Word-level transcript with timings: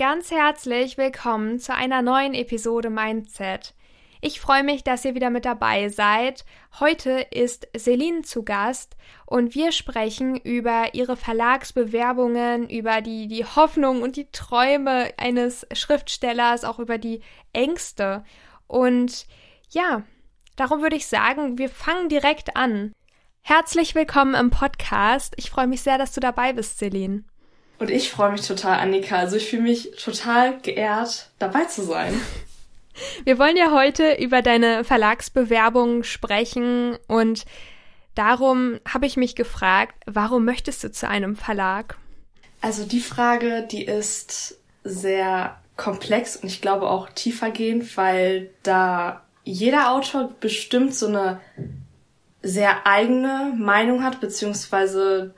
ganz 0.00 0.30
herzlich 0.30 0.96
willkommen 0.96 1.58
zu 1.58 1.74
einer 1.74 2.00
neuen 2.00 2.32
Episode 2.32 2.88
Mindset. 2.88 3.74
Ich 4.22 4.40
freue 4.40 4.64
mich, 4.64 4.82
dass 4.82 5.04
ihr 5.04 5.14
wieder 5.14 5.28
mit 5.28 5.44
dabei 5.44 5.90
seid. 5.90 6.46
Heute 6.80 7.26
ist 7.30 7.68
Celine 7.76 8.22
zu 8.22 8.42
Gast 8.42 8.96
und 9.26 9.54
wir 9.54 9.72
sprechen 9.72 10.36
über 10.36 10.94
ihre 10.94 11.18
Verlagsbewerbungen, 11.18 12.70
über 12.70 13.02
die, 13.02 13.28
die 13.28 13.44
Hoffnung 13.44 14.00
und 14.00 14.16
die 14.16 14.30
Träume 14.32 15.10
eines 15.18 15.66
Schriftstellers, 15.74 16.64
auch 16.64 16.78
über 16.78 16.96
die 16.96 17.20
Ängste. 17.52 18.24
Und 18.68 19.26
ja, 19.68 20.04
darum 20.56 20.80
würde 20.80 20.96
ich 20.96 21.08
sagen, 21.08 21.58
wir 21.58 21.68
fangen 21.68 22.08
direkt 22.08 22.56
an. 22.56 22.94
Herzlich 23.42 23.94
willkommen 23.94 24.34
im 24.34 24.48
Podcast. 24.48 25.34
Ich 25.36 25.50
freue 25.50 25.66
mich 25.66 25.82
sehr, 25.82 25.98
dass 25.98 26.12
du 26.12 26.20
dabei 26.20 26.54
bist, 26.54 26.78
Celine. 26.78 27.24
Und 27.80 27.90
ich 27.90 28.10
freue 28.10 28.32
mich 28.32 28.46
total, 28.46 28.78
Annika. 28.78 29.16
Also 29.16 29.36
ich 29.36 29.48
fühle 29.48 29.62
mich 29.62 29.92
total 29.92 30.60
geehrt, 30.60 31.30
dabei 31.38 31.64
zu 31.64 31.82
sein. 31.82 32.20
Wir 33.24 33.38
wollen 33.38 33.56
ja 33.56 33.72
heute 33.72 34.16
über 34.20 34.42
deine 34.42 34.84
Verlagsbewerbung 34.84 36.02
sprechen 36.02 36.98
und 37.06 37.46
darum 38.14 38.78
habe 38.86 39.06
ich 39.06 39.16
mich 39.16 39.34
gefragt, 39.34 39.94
warum 40.06 40.44
möchtest 40.44 40.84
du 40.84 40.92
zu 40.92 41.08
einem 41.08 41.36
Verlag? 41.36 41.96
Also 42.60 42.84
die 42.84 43.00
Frage, 43.00 43.66
die 43.70 43.86
ist 43.86 44.58
sehr 44.84 45.58
komplex 45.76 46.36
und 46.36 46.48
ich 46.48 46.60
glaube 46.60 46.90
auch 46.90 47.08
tiefergehend, 47.08 47.96
weil 47.96 48.50
da 48.62 49.22
jeder 49.44 49.92
Autor 49.92 50.34
bestimmt 50.40 50.94
so 50.94 51.06
eine 51.06 51.40
sehr 52.42 52.86
eigene 52.86 53.54
Meinung 53.56 54.04
hat, 54.04 54.20
beziehungsweise 54.20 55.34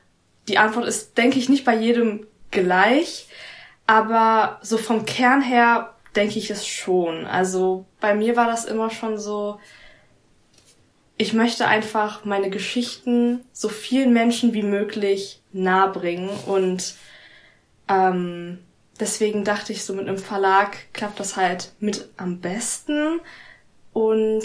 die 0.49 0.59
Antwort 0.59 0.89
ist, 0.89 1.17
denke 1.17 1.39
ich, 1.39 1.49
nicht 1.49 1.65
bei 1.65 1.77
jedem 1.77 2.27
gleich, 2.53 3.27
aber 3.87 4.59
so 4.63 4.79
vom 4.79 5.05
Kern 5.05 5.43
her 5.43 5.95
denke 6.15 6.39
ich 6.39 6.51
es 6.51 6.67
schon. 6.67 7.27
Also 7.27 7.87
bei 8.01 8.15
mir 8.15 8.37
war 8.37 8.47
das 8.47 8.65
immer 8.65 8.91
schon 8.91 9.19
so, 9.19 9.59
ich 11.17 11.33
möchte 11.33 11.67
einfach 11.67 12.25
meine 12.25 12.51
Geschichten 12.51 13.45
so 13.53 13.69
vielen 13.69 14.13
Menschen 14.13 14.55
wie 14.55 14.63
möglich 14.63 15.41
nahebringen 15.53 16.31
und 16.47 16.95
ähm, 17.89 18.59
deswegen 18.99 19.45
dachte 19.45 19.73
ich 19.73 19.85
so 19.85 19.95
mit 19.95 20.09
einem 20.09 20.19
Verlag 20.19 20.77
klappt 20.93 21.21
das 21.21 21.37
halt 21.37 21.73
mit 21.81 22.09
am 22.17 22.41
besten 22.41 23.21
und 23.93 24.43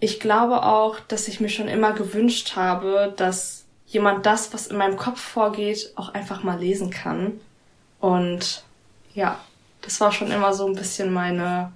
ich 0.00 0.20
glaube 0.20 0.64
auch, 0.64 1.00
dass 1.00 1.28
ich 1.28 1.40
mir 1.40 1.48
schon 1.48 1.68
immer 1.68 1.92
gewünscht 1.92 2.56
habe, 2.56 3.14
dass 3.16 3.63
jemand 3.94 4.26
das, 4.26 4.52
was 4.52 4.66
in 4.66 4.76
meinem 4.76 4.96
Kopf 4.96 5.20
vorgeht, 5.20 5.92
auch 5.96 6.12
einfach 6.12 6.42
mal 6.42 6.58
lesen 6.58 6.90
kann. 6.90 7.40
Und 8.00 8.64
ja, 9.14 9.38
das 9.80 10.00
war 10.00 10.12
schon 10.12 10.30
immer 10.30 10.52
so 10.52 10.66
ein 10.66 10.74
bisschen 10.74 11.12
meine 11.12 11.72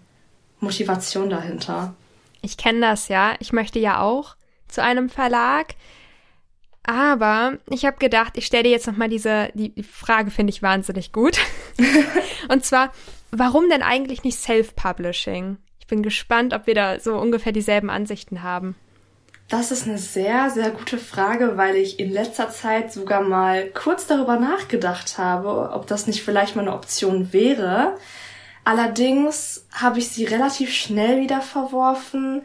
Motivation 0.60 1.30
dahinter. 1.30 1.94
Ich 2.42 2.56
kenne 2.56 2.80
das 2.80 3.08
ja. 3.08 3.34
Ich 3.38 3.52
möchte 3.52 3.78
ja 3.78 4.00
auch 4.00 4.36
zu 4.68 4.82
einem 4.82 5.08
Verlag. 5.08 5.74
Aber 6.82 7.58
ich 7.68 7.84
habe 7.84 7.98
gedacht, 7.98 8.36
ich 8.36 8.46
stelle 8.46 8.64
dir 8.64 8.70
jetzt 8.70 8.86
nochmal 8.86 9.08
diese, 9.08 9.50
die 9.54 9.82
Frage 9.82 10.30
finde 10.30 10.52
ich 10.52 10.62
wahnsinnig 10.62 11.12
gut. 11.12 11.38
Und 12.48 12.64
zwar, 12.64 12.92
warum 13.30 13.68
denn 13.68 13.82
eigentlich 13.82 14.24
nicht 14.24 14.38
Self-Publishing? 14.38 15.58
Ich 15.80 15.86
bin 15.86 16.02
gespannt, 16.02 16.54
ob 16.54 16.66
wir 16.66 16.74
da 16.74 16.98
so 16.98 17.16
ungefähr 17.16 17.52
dieselben 17.52 17.90
Ansichten 17.90 18.42
haben. 18.42 18.74
Das 19.48 19.70
ist 19.70 19.88
eine 19.88 19.96
sehr, 19.96 20.50
sehr 20.50 20.70
gute 20.70 20.98
Frage, 20.98 21.56
weil 21.56 21.76
ich 21.76 21.98
in 21.98 22.12
letzter 22.12 22.50
Zeit 22.50 22.92
sogar 22.92 23.22
mal 23.22 23.70
kurz 23.70 24.06
darüber 24.06 24.38
nachgedacht 24.38 25.16
habe, 25.16 25.70
ob 25.72 25.86
das 25.86 26.06
nicht 26.06 26.22
vielleicht 26.22 26.54
mal 26.54 26.62
eine 26.62 26.74
Option 26.74 27.32
wäre. 27.32 27.96
Allerdings 28.64 29.66
habe 29.72 30.00
ich 30.00 30.08
sie 30.08 30.26
relativ 30.26 30.74
schnell 30.74 31.22
wieder 31.22 31.40
verworfen, 31.40 32.42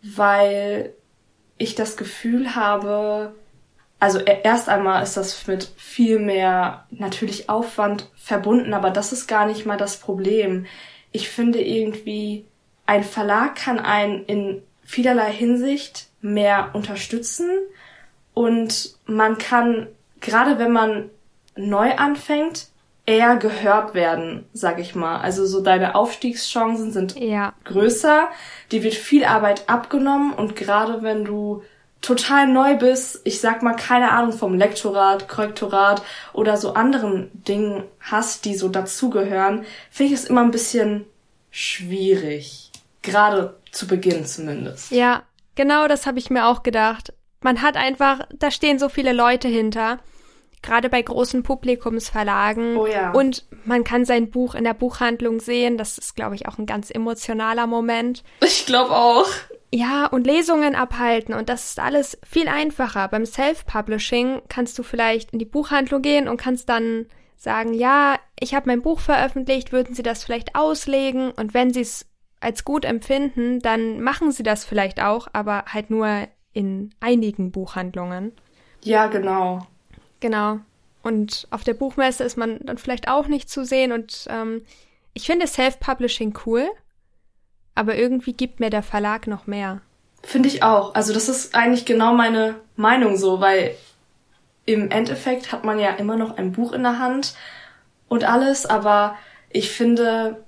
weil 0.00 0.94
ich 1.58 1.74
das 1.74 1.96
Gefühl 1.96 2.54
habe, 2.54 3.34
also 3.98 4.20
e-, 4.20 4.42
erst 4.44 4.68
einmal 4.68 5.02
ist 5.02 5.16
das 5.16 5.48
mit 5.48 5.72
viel 5.76 6.20
mehr 6.20 6.86
natürlich 6.90 7.48
Aufwand 7.48 8.08
verbunden, 8.14 8.74
aber 8.74 8.90
das 8.90 9.12
ist 9.12 9.26
gar 9.26 9.46
nicht 9.46 9.66
mal 9.66 9.76
das 9.76 9.96
Problem. 9.96 10.66
Ich 11.10 11.28
finde 11.28 11.60
irgendwie, 11.60 12.46
ein 12.86 13.02
Verlag 13.02 13.56
kann 13.56 13.80
einen 13.80 14.24
in 14.26 14.62
vielerlei 14.84 15.32
Hinsicht 15.32 16.08
mehr 16.20 16.70
unterstützen 16.74 17.50
und 18.32 18.96
man 19.06 19.38
kann, 19.38 19.88
gerade 20.20 20.58
wenn 20.58 20.72
man 20.72 21.10
neu 21.56 21.94
anfängt, 21.94 22.68
eher 23.06 23.36
gehört 23.36 23.94
werden, 23.94 24.46
sag 24.52 24.78
ich 24.78 24.94
mal. 24.94 25.18
Also 25.18 25.44
so 25.46 25.60
deine 25.60 25.94
Aufstiegschancen 25.94 26.90
sind 26.90 27.18
ja. 27.18 27.52
größer, 27.64 28.28
dir 28.72 28.82
wird 28.82 28.94
viel 28.94 29.24
Arbeit 29.24 29.68
abgenommen 29.68 30.32
und 30.32 30.56
gerade 30.56 31.02
wenn 31.02 31.24
du 31.24 31.62
total 32.00 32.48
neu 32.48 32.76
bist, 32.76 33.22
ich 33.24 33.40
sag 33.40 33.62
mal 33.62 33.74
keine 33.74 34.12
Ahnung 34.12 34.32
vom 34.32 34.54
Lektorat, 34.54 35.28
Korrektorat 35.28 36.02
oder 36.32 36.56
so 36.56 36.74
anderen 36.74 37.30
Dingen 37.44 37.84
hast, 38.00 38.44
die 38.44 38.54
so 38.54 38.68
dazugehören, 38.68 39.64
finde 39.90 40.12
ich 40.12 40.20
es 40.20 40.26
immer 40.26 40.42
ein 40.42 40.50
bisschen 40.50 41.06
schwierig. 41.50 42.70
Gerade 43.02 43.56
zu 43.74 43.86
Beginn 43.86 44.24
zumindest. 44.24 44.90
Ja, 44.90 45.24
Genau 45.54 45.86
das 45.86 46.06
habe 46.06 46.18
ich 46.18 46.30
mir 46.30 46.46
auch 46.46 46.62
gedacht. 46.62 47.12
Man 47.40 47.62
hat 47.62 47.76
einfach, 47.76 48.26
da 48.34 48.50
stehen 48.50 48.78
so 48.78 48.88
viele 48.88 49.12
Leute 49.12 49.48
hinter, 49.48 49.98
gerade 50.62 50.88
bei 50.88 51.02
großen 51.02 51.42
Publikumsverlagen. 51.42 52.76
Oh 52.76 52.86
ja. 52.86 53.12
Und 53.12 53.44
man 53.64 53.84
kann 53.84 54.04
sein 54.04 54.30
Buch 54.30 54.54
in 54.54 54.64
der 54.64 54.74
Buchhandlung 54.74 55.40
sehen. 55.40 55.76
Das 55.76 55.98
ist, 55.98 56.16
glaube 56.16 56.34
ich, 56.34 56.48
auch 56.48 56.58
ein 56.58 56.66
ganz 56.66 56.90
emotionaler 56.90 57.66
Moment. 57.66 58.24
Ich 58.42 58.66
glaube 58.66 58.92
auch. 58.92 59.28
Ja, 59.72 60.06
und 60.06 60.26
Lesungen 60.26 60.74
abhalten 60.74 61.34
und 61.34 61.48
das 61.48 61.66
ist 61.70 61.80
alles 61.80 62.16
viel 62.24 62.46
einfacher. 62.46 63.08
Beim 63.08 63.26
Self-Publishing 63.26 64.42
kannst 64.48 64.78
du 64.78 64.84
vielleicht 64.84 65.32
in 65.32 65.40
die 65.40 65.44
Buchhandlung 65.44 66.00
gehen 66.00 66.28
und 66.28 66.36
kannst 66.36 66.68
dann 66.68 67.06
sagen, 67.36 67.74
ja, 67.74 68.16
ich 68.38 68.54
habe 68.54 68.68
mein 68.68 68.82
Buch 68.82 69.00
veröffentlicht, 69.00 69.72
würden 69.72 69.94
Sie 69.94 70.04
das 70.04 70.22
vielleicht 70.22 70.54
auslegen? 70.54 71.32
Und 71.32 71.54
wenn 71.54 71.72
Sie 71.72 71.80
es 71.80 72.06
als 72.44 72.64
gut 72.64 72.84
empfinden, 72.84 73.60
dann 73.60 74.00
machen 74.00 74.30
sie 74.30 74.42
das 74.42 74.64
vielleicht 74.64 75.00
auch, 75.00 75.28
aber 75.32 75.64
halt 75.66 75.90
nur 75.90 76.28
in 76.52 76.90
einigen 77.00 77.50
Buchhandlungen. 77.50 78.32
Ja, 78.82 79.06
genau. 79.06 79.66
Genau. 80.20 80.60
Und 81.02 81.46
auf 81.50 81.64
der 81.64 81.74
Buchmesse 81.74 82.24
ist 82.24 82.36
man 82.36 82.60
dann 82.60 82.78
vielleicht 82.78 83.08
auch 83.08 83.26
nicht 83.26 83.50
zu 83.50 83.64
sehen. 83.64 83.92
Und 83.92 84.26
ähm, 84.28 84.62
ich 85.12 85.26
finde 85.26 85.46
Self-Publishing 85.46 86.38
cool, 86.46 86.68
aber 87.74 87.96
irgendwie 87.96 88.32
gibt 88.32 88.60
mir 88.60 88.70
der 88.70 88.82
Verlag 88.82 89.26
noch 89.26 89.46
mehr. 89.46 89.80
Finde 90.22 90.48
ich 90.48 90.62
auch. 90.62 90.94
Also 90.94 91.12
das 91.12 91.28
ist 91.28 91.54
eigentlich 91.54 91.84
genau 91.84 92.14
meine 92.14 92.56
Meinung 92.76 93.16
so, 93.16 93.40
weil 93.40 93.74
im 94.64 94.90
Endeffekt 94.90 95.52
hat 95.52 95.64
man 95.64 95.78
ja 95.78 95.90
immer 95.90 96.16
noch 96.16 96.36
ein 96.38 96.52
Buch 96.52 96.72
in 96.72 96.82
der 96.82 96.98
Hand 96.98 97.34
und 98.08 98.24
alles, 98.24 98.64
aber 98.64 99.16
ich 99.50 99.70
finde, 99.70 100.44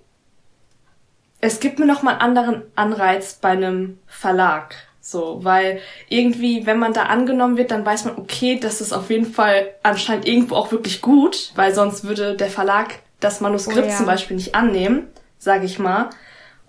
es 1.46 1.60
gibt 1.60 1.78
mir 1.78 1.86
noch 1.86 2.02
mal 2.02 2.12
einen 2.12 2.20
anderen 2.20 2.62
Anreiz 2.74 3.34
bei 3.34 3.50
einem 3.50 3.98
Verlag. 4.06 4.74
So, 5.00 5.44
weil 5.44 5.80
irgendwie, 6.08 6.66
wenn 6.66 6.80
man 6.80 6.92
da 6.92 7.04
angenommen 7.04 7.56
wird, 7.56 7.70
dann 7.70 7.86
weiß 7.86 8.06
man, 8.06 8.18
okay, 8.18 8.58
das 8.58 8.80
ist 8.80 8.92
auf 8.92 9.08
jeden 9.10 9.32
Fall 9.32 9.68
anscheinend 9.84 10.26
irgendwo 10.26 10.56
auch 10.56 10.72
wirklich 10.72 11.00
gut, 11.00 11.52
weil 11.54 11.72
sonst 11.72 12.02
würde 12.02 12.34
der 12.34 12.50
Verlag 12.50 12.96
das 13.20 13.40
Manuskript 13.40 13.86
oh, 13.86 13.90
ja. 13.90 13.96
zum 13.96 14.06
Beispiel 14.06 14.36
nicht 14.36 14.56
annehmen, 14.56 15.06
sage 15.38 15.64
ich 15.64 15.78
mal. 15.78 16.10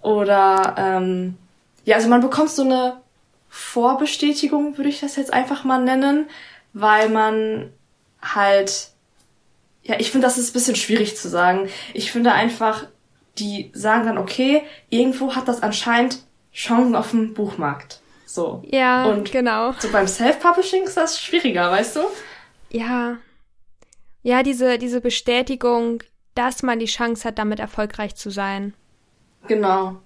Oder 0.04 0.76
ähm, 0.78 1.36
ja, 1.84 1.96
also 1.96 2.10
man 2.10 2.22
bekommt 2.22 2.52
so 2.52 2.62
eine 2.62 3.02
Vorbestätigung, 3.50 4.78
würde 4.78 4.90
ich 4.90 5.00
das 5.00 5.16
jetzt 5.16 5.34
einfach 5.34 5.64
mal 5.64 5.84
nennen, 5.84 6.28
weil 6.74 7.10
man 7.10 7.72
halt 8.22 8.90
ja, 9.88 9.96
ich 10.00 10.12
finde, 10.12 10.28
das 10.28 10.38
ist 10.38 10.50
ein 10.50 10.54
bisschen 10.54 10.76
schwierig 10.76 11.16
zu 11.16 11.30
sagen. 11.30 11.70
Ich 11.94 12.12
finde 12.12 12.34
einfach, 12.34 12.88
die 13.40 13.72
sagen 13.74 14.06
dann, 14.06 14.18
okay, 14.18 14.64
irgendwo 14.90 15.36
hat 15.36 15.48
das 15.48 15.64
anscheinend 15.64 16.20
Chancen 16.54 16.96
auf 16.96 17.12
dem 17.12 17.34
Buchmarkt. 17.34 18.02
So. 18.26 18.64
Ja, 18.70 19.06
und 19.06 19.32
genau. 19.32 19.74
So 19.80 19.90
beim 19.92 20.08
Self-Publishing 20.08 20.84
ist 20.84 20.98
das 20.98 21.22
schwieriger, 21.22 21.72
weißt 21.72 21.96
du? 21.96 22.02
Ja. 22.70 23.18
Ja, 24.22 24.44
diese, 24.44 24.78
diese 24.78 25.02
Bestätigung, 25.02 26.04
dass 26.36 26.64
man 26.64 26.80
die 26.80 26.86
Chance 26.86 27.28
hat, 27.28 27.40
damit 27.40 27.60
erfolgreich 27.60 28.16
zu 28.16 28.30
sein. 28.30 28.74
Genau. 29.48 29.98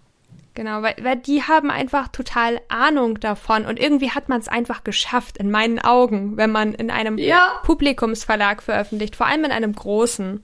Genau, 0.53 0.81
weil, 0.81 0.95
weil 1.01 1.15
die 1.15 1.43
haben 1.43 1.71
einfach 1.71 2.09
total 2.09 2.59
Ahnung 2.67 3.19
davon 3.19 3.65
und 3.65 3.79
irgendwie 3.79 4.11
hat 4.11 4.27
man 4.27 4.41
es 4.41 4.49
einfach 4.49 4.83
geschafft, 4.83 5.37
in 5.37 5.49
meinen 5.49 5.79
Augen, 5.79 6.35
wenn 6.35 6.51
man 6.51 6.73
in 6.73 6.91
einem 6.91 7.17
ja. 7.17 7.61
Publikumsverlag 7.63 8.61
veröffentlicht, 8.61 9.15
vor 9.15 9.27
allem 9.27 9.45
in 9.45 9.51
einem 9.51 9.73
großen. 9.73 10.43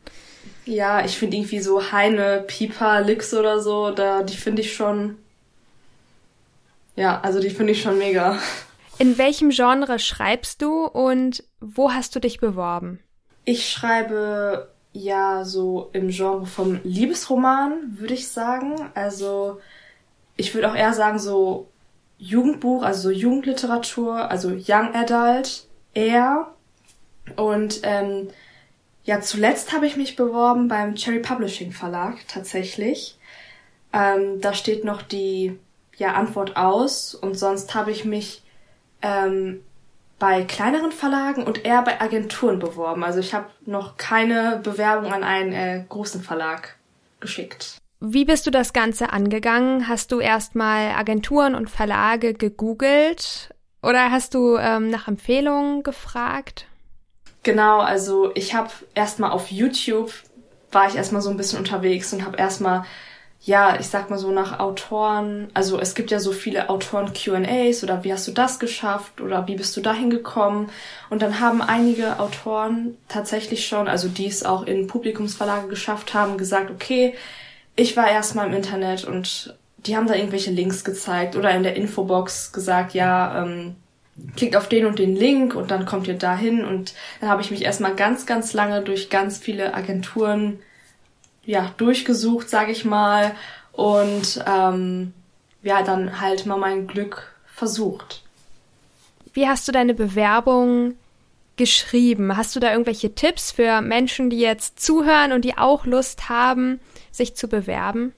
Ja, 0.67 1.05
ich 1.05 1.17
finde 1.17 1.37
irgendwie 1.37 1.61
so 1.61 1.91
Heine, 1.93 2.43
Pieper, 2.45 3.01
Lix 3.01 3.33
oder 3.33 3.61
so, 3.61 3.91
da, 3.91 4.21
die 4.21 4.35
finde 4.35 4.61
ich 4.61 4.75
schon. 4.75 5.17
Ja, 6.97 7.21
also 7.21 7.39
die 7.39 7.49
finde 7.49 7.71
ich 7.71 7.81
schon 7.81 7.97
mega. 7.97 8.37
In 8.99 9.17
welchem 9.17 9.51
Genre 9.51 9.97
schreibst 9.97 10.61
du 10.61 10.85
und 10.85 11.43
wo 11.61 11.93
hast 11.93 12.15
du 12.15 12.19
dich 12.19 12.39
beworben? 12.39 12.99
Ich 13.45 13.69
schreibe 13.69 14.69
ja 14.91 15.45
so 15.45 15.89
im 15.93 16.09
Genre 16.09 16.45
vom 16.45 16.81
Liebesroman, 16.83 17.97
würde 17.97 18.15
ich 18.15 18.27
sagen. 18.27 18.75
Also 18.93 19.61
ich 20.35 20.53
würde 20.53 20.69
auch 20.69 20.75
eher 20.75 20.93
sagen 20.93 21.17
so 21.17 21.69
Jugendbuch, 22.17 22.83
also 22.83 23.03
so 23.03 23.11
Jugendliteratur, 23.11 24.29
also 24.29 24.49
Young 24.49 24.93
Adult 24.93 25.65
eher. 25.93 26.47
Und 27.37 27.79
ähm, 27.83 28.29
ja, 29.07 29.21
zuletzt 29.21 29.71
habe 29.71 29.87
ich 29.87 29.95
mich 29.95 30.17
beworben 30.17 30.67
beim 30.67 30.95
Cherry 30.95 31.19
Publishing 31.19 31.71
Verlag 31.71 32.17
tatsächlich. 32.27 33.17
Ähm, 33.93 34.41
da 34.41 34.53
steht 34.53 34.83
noch 34.83 35.01
die 35.01 35.57
ja, 35.95 36.13
Antwort 36.13 36.57
aus 36.57 37.15
und 37.15 37.39
sonst 37.39 37.73
habe 37.73 37.91
ich 37.91 38.03
mich 38.03 38.43
ähm, 39.01 39.63
bei 40.19 40.43
kleineren 40.43 40.91
Verlagen 40.91 41.43
und 41.43 41.63
eher 41.63 41.83
bei 41.83 42.01
Agenturen 42.01 42.59
beworben. 42.59 43.05
Also 43.05 43.19
ich 43.19 43.33
habe 43.33 43.47
noch 43.65 43.95
keine 43.95 44.59
Bewerbung 44.61 45.13
an 45.13 45.23
einen 45.23 45.53
äh, 45.53 45.85
großen 45.87 46.21
Verlag 46.21 46.75
geschickt. 47.21 47.77
Wie 48.01 48.25
bist 48.25 48.45
du 48.45 48.51
das 48.51 48.73
Ganze 48.73 49.13
angegangen? 49.13 49.87
Hast 49.87 50.11
du 50.11 50.19
erstmal 50.19 50.91
Agenturen 50.91 51.55
und 51.55 51.69
Verlage 51.69 52.33
gegoogelt 52.33 53.55
oder 53.81 54.11
hast 54.11 54.33
du 54.33 54.57
ähm, 54.57 54.89
nach 54.89 55.07
Empfehlungen 55.07 55.81
gefragt? 55.81 56.67
Genau, 57.43 57.79
also 57.79 58.31
ich 58.35 58.53
habe 58.53 58.69
erstmal 58.93 59.31
auf 59.31 59.51
YouTube 59.51 60.11
war 60.71 60.87
ich 60.89 60.95
erstmal 60.95 61.21
so 61.21 61.29
ein 61.29 61.37
bisschen 61.37 61.59
unterwegs 61.59 62.11
und 62.11 62.25
habe 62.25 62.37
erstmal 62.37 62.83
ja, 63.41 63.79
ich 63.79 63.87
sag 63.87 64.09
mal 64.09 64.17
so 64.17 64.31
nach 64.31 64.59
Autoren, 64.59 65.49
also 65.53 65.79
es 65.79 65.95
gibt 65.95 66.11
ja 66.11 66.19
so 66.19 66.31
viele 66.31 66.69
Autoren 66.69 67.13
Q&As 67.13 67.83
oder 67.83 68.03
wie 68.03 68.11
hast 68.11 68.27
du 68.27 68.31
das 68.31 68.59
geschafft 68.59 69.21
oder 69.21 69.47
wie 69.47 69.55
bist 69.55 69.77
du 69.77 69.81
dahin 69.81 70.09
gekommen? 70.09 70.69
Und 71.09 71.21
dann 71.21 71.39
haben 71.39 71.61
einige 71.61 72.19
Autoren 72.19 72.97
tatsächlich 73.07 73.67
schon, 73.67 73.87
also 73.87 74.07
die 74.09 74.25
es 74.27 74.43
auch 74.43 74.63
in 74.63 74.87
Publikumsverlage 74.87 75.67
geschafft 75.67 76.13
haben, 76.13 76.37
gesagt, 76.37 76.71
okay, 76.71 77.13
ich 77.75 77.95
war 77.95 78.09
erstmal 78.09 78.47
im 78.47 78.53
Internet 78.53 79.05
und 79.05 79.55
die 79.77 79.95
haben 79.95 80.07
da 80.07 80.15
irgendwelche 80.15 80.51
Links 80.51 80.83
gezeigt 80.83 81.35
oder 81.35 81.51
in 81.51 81.63
der 81.63 81.75
Infobox 81.75 82.51
gesagt, 82.51 82.95
ja, 82.95 83.43
ähm, 83.43 83.75
klickt 84.35 84.55
auf 84.55 84.69
den 84.69 84.85
und 84.85 84.99
den 84.99 85.15
Link 85.15 85.55
und 85.55 85.71
dann 85.71 85.85
kommt 85.85 86.07
ihr 86.07 86.17
dahin 86.17 86.65
und 86.65 86.93
dann 87.19 87.29
habe 87.29 87.41
ich 87.41 87.51
mich 87.51 87.63
erstmal 87.63 87.95
ganz, 87.95 88.25
ganz 88.25 88.53
lange 88.53 88.81
durch 88.81 89.09
ganz 89.09 89.37
viele 89.37 89.73
Agenturen 89.73 90.59
ja 91.45 91.73
durchgesucht, 91.77 92.49
sage 92.49 92.71
ich 92.71 92.83
mal, 92.85 93.35
und 93.71 94.43
ähm, 94.47 95.13
ja 95.63 95.83
dann 95.83 96.19
halt 96.19 96.45
mal 96.45 96.57
mein 96.57 96.87
Glück 96.87 97.33
versucht. 97.45 98.23
Wie 99.33 99.47
hast 99.47 99.67
du 99.67 99.71
deine 99.71 99.93
Bewerbung 99.93 100.95
geschrieben? 101.57 102.37
Hast 102.37 102.55
du 102.55 102.59
da 102.59 102.71
irgendwelche 102.71 103.13
Tipps 103.13 103.51
für 103.51 103.81
Menschen, 103.81 104.29
die 104.29 104.39
jetzt 104.39 104.79
zuhören 104.79 105.31
und 105.31 105.43
die 105.45 105.57
auch 105.57 105.85
Lust 105.85 106.29
haben, 106.29 106.79
sich 107.11 107.35
zu 107.35 107.47
bewerben? 107.47 108.13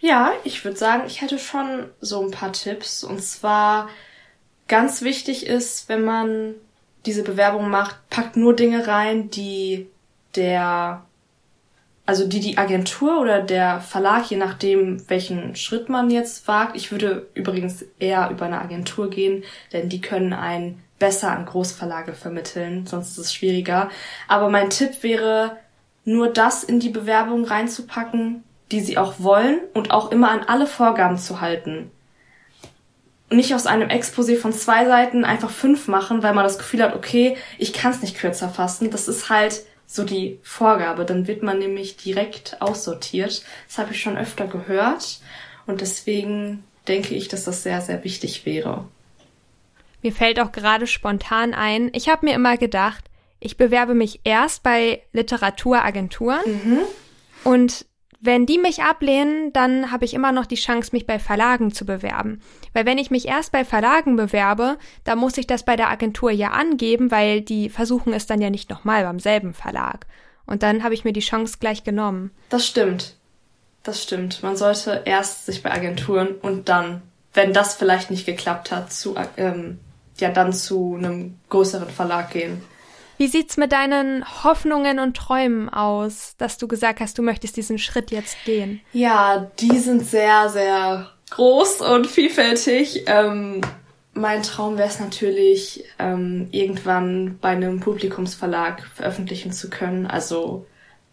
Ja, 0.00 0.32
ich 0.44 0.64
würde 0.64 0.76
sagen, 0.76 1.04
ich 1.06 1.22
hätte 1.22 1.38
schon 1.38 1.86
so 2.00 2.20
ein 2.20 2.30
paar 2.30 2.52
Tipps. 2.52 3.04
Und 3.04 3.22
zwar 3.22 3.88
ganz 4.68 5.02
wichtig 5.02 5.46
ist, 5.46 5.88
wenn 5.88 6.04
man 6.04 6.54
diese 7.06 7.22
Bewerbung 7.22 7.68
macht, 7.68 8.08
packt 8.10 8.36
nur 8.36 8.56
Dinge 8.56 8.86
rein, 8.86 9.30
die 9.30 9.88
der, 10.36 11.04
also 12.06 12.26
die 12.26 12.40
die 12.40 12.58
Agentur 12.58 13.20
oder 13.20 13.42
der 13.42 13.80
Verlag, 13.80 14.30
je 14.30 14.36
nachdem, 14.36 15.08
welchen 15.08 15.54
Schritt 15.54 15.88
man 15.88 16.10
jetzt 16.10 16.48
wagt. 16.48 16.76
Ich 16.76 16.90
würde 16.92 17.26
übrigens 17.34 17.84
eher 17.98 18.30
über 18.30 18.46
eine 18.46 18.60
Agentur 18.60 19.10
gehen, 19.10 19.44
denn 19.72 19.88
die 19.88 20.00
können 20.00 20.32
einen 20.32 20.82
besser 20.98 21.30
an 21.32 21.44
Großverlage 21.44 22.14
vermitteln, 22.14 22.86
sonst 22.86 23.12
ist 23.12 23.18
es 23.18 23.34
schwieriger. 23.34 23.90
Aber 24.28 24.48
mein 24.48 24.70
Tipp 24.70 25.02
wäre, 25.02 25.58
nur 26.04 26.28
das 26.28 26.64
in 26.64 26.80
die 26.80 26.90
Bewerbung 26.90 27.44
reinzupacken, 27.44 28.44
die 28.72 28.80
sie 28.80 28.98
auch 28.98 29.14
wollen 29.18 29.60
und 29.74 29.90
auch 29.90 30.10
immer 30.10 30.30
an 30.30 30.44
alle 30.46 30.66
Vorgaben 30.66 31.18
zu 31.18 31.40
halten. 31.40 31.90
Und 33.30 33.38
nicht 33.38 33.54
aus 33.54 33.66
einem 33.66 33.88
Exposé 33.88 34.36
von 34.36 34.52
zwei 34.52 34.86
Seiten 34.86 35.24
einfach 35.24 35.50
fünf 35.50 35.88
machen, 35.88 36.22
weil 36.22 36.34
man 36.34 36.44
das 36.44 36.58
Gefühl 36.58 36.82
hat, 36.82 36.94
okay, 36.94 37.36
ich 37.58 37.72
kann 37.72 37.92
es 37.92 38.02
nicht 38.02 38.16
kürzer 38.16 38.48
fassen. 38.48 38.90
Das 38.90 39.08
ist 39.08 39.30
halt 39.30 39.62
so 39.86 40.04
die 40.04 40.38
Vorgabe. 40.42 41.04
Dann 41.04 41.26
wird 41.26 41.42
man 41.42 41.58
nämlich 41.58 41.96
direkt 41.96 42.60
aussortiert. 42.60 43.42
Das 43.66 43.78
habe 43.78 43.92
ich 43.92 44.00
schon 44.00 44.18
öfter 44.18 44.46
gehört. 44.46 45.20
Und 45.66 45.80
deswegen 45.80 46.64
denke 46.86 47.14
ich, 47.14 47.28
dass 47.28 47.44
das 47.44 47.62
sehr, 47.62 47.80
sehr 47.80 48.04
wichtig 48.04 48.44
wäre. 48.44 48.84
Mir 50.02 50.12
fällt 50.12 50.38
auch 50.38 50.52
gerade 50.52 50.86
spontan 50.86 51.54
ein, 51.54 51.90
ich 51.94 52.10
habe 52.10 52.26
mir 52.26 52.34
immer 52.34 52.58
gedacht, 52.58 53.04
ich 53.40 53.56
bewerbe 53.56 53.94
mich 53.94 54.20
erst 54.24 54.62
bei 54.62 55.02
Literaturagenturen 55.12 56.42
mhm. 56.44 56.80
und 57.42 57.86
wenn 58.24 58.46
die 58.46 58.56
mich 58.56 58.82
ablehnen, 58.82 59.52
dann 59.52 59.90
habe 59.90 60.06
ich 60.06 60.14
immer 60.14 60.32
noch 60.32 60.46
die 60.46 60.54
Chance, 60.54 60.90
mich 60.92 61.06
bei 61.06 61.18
Verlagen 61.18 61.74
zu 61.74 61.84
bewerben. 61.84 62.40
Weil 62.72 62.86
wenn 62.86 62.96
ich 62.96 63.10
mich 63.10 63.28
erst 63.28 63.52
bei 63.52 63.66
Verlagen 63.66 64.16
bewerbe, 64.16 64.78
dann 65.04 65.18
muss 65.18 65.36
ich 65.36 65.46
das 65.46 65.62
bei 65.62 65.76
der 65.76 65.90
Agentur 65.90 66.30
ja 66.30 66.50
angeben, 66.50 67.10
weil 67.10 67.42
die 67.42 67.68
versuchen 67.68 68.14
es 68.14 68.26
dann 68.26 68.40
ja 68.40 68.48
nicht 68.48 68.70
nochmal 68.70 69.04
beim 69.04 69.20
selben 69.20 69.52
Verlag. 69.52 70.06
Und 70.46 70.62
dann 70.62 70.82
habe 70.82 70.94
ich 70.94 71.04
mir 71.04 71.12
die 71.12 71.20
Chance 71.20 71.58
gleich 71.60 71.84
genommen. 71.84 72.30
Das 72.48 72.66
stimmt. 72.66 73.16
Das 73.82 74.02
stimmt. 74.02 74.42
Man 74.42 74.56
sollte 74.56 75.02
erst 75.04 75.44
sich 75.44 75.62
bei 75.62 75.70
Agenturen 75.70 76.28
und 76.40 76.70
dann, 76.70 77.02
wenn 77.34 77.52
das 77.52 77.74
vielleicht 77.74 78.10
nicht 78.10 78.24
geklappt 78.24 78.70
hat, 78.70 78.90
zu, 78.90 79.16
ähm, 79.36 79.78
ja, 80.16 80.30
dann 80.30 80.54
zu 80.54 80.94
einem 80.96 81.38
größeren 81.50 81.90
Verlag 81.90 82.30
gehen. 82.30 82.62
Wie 83.16 83.28
sieht's 83.28 83.56
mit 83.56 83.72
deinen 83.72 84.24
Hoffnungen 84.44 84.98
und 84.98 85.16
Träumen 85.16 85.68
aus, 85.68 86.34
dass 86.38 86.58
du 86.58 86.66
gesagt 86.68 87.00
hast, 87.00 87.16
du 87.18 87.22
möchtest 87.22 87.56
diesen 87.56 87.78
Schritt 87.78 88.10
jetzt 88.10 88.36
gehen? 88.44 88.80
Ja, 88.92 89.50
die 89.60 89.78
sind 89.78 90.04
sehr, 90.04 90.48
sehr 90.48 91.10
groß 91.30 91.80
und 91.80 92.06
vielfältig. 92.06 93.04
Ähm, 93.06 93.60
mein 94.14 94.42
Traum 94.42 94.78
wäre 94.78 94.88
es 94.88 95.00
natürlich, 95.00 95.84
ähm, 95.98 96.48
irgendwann 96.50 97.38
bei 97.40 97.50
einem 97.50 97.80
Publikumsverlag 97.80 98.84
veröffentlichen 98.94 99.52
zu 99.52 99.70
können. 99.70 100.06
Also 100.06 100.66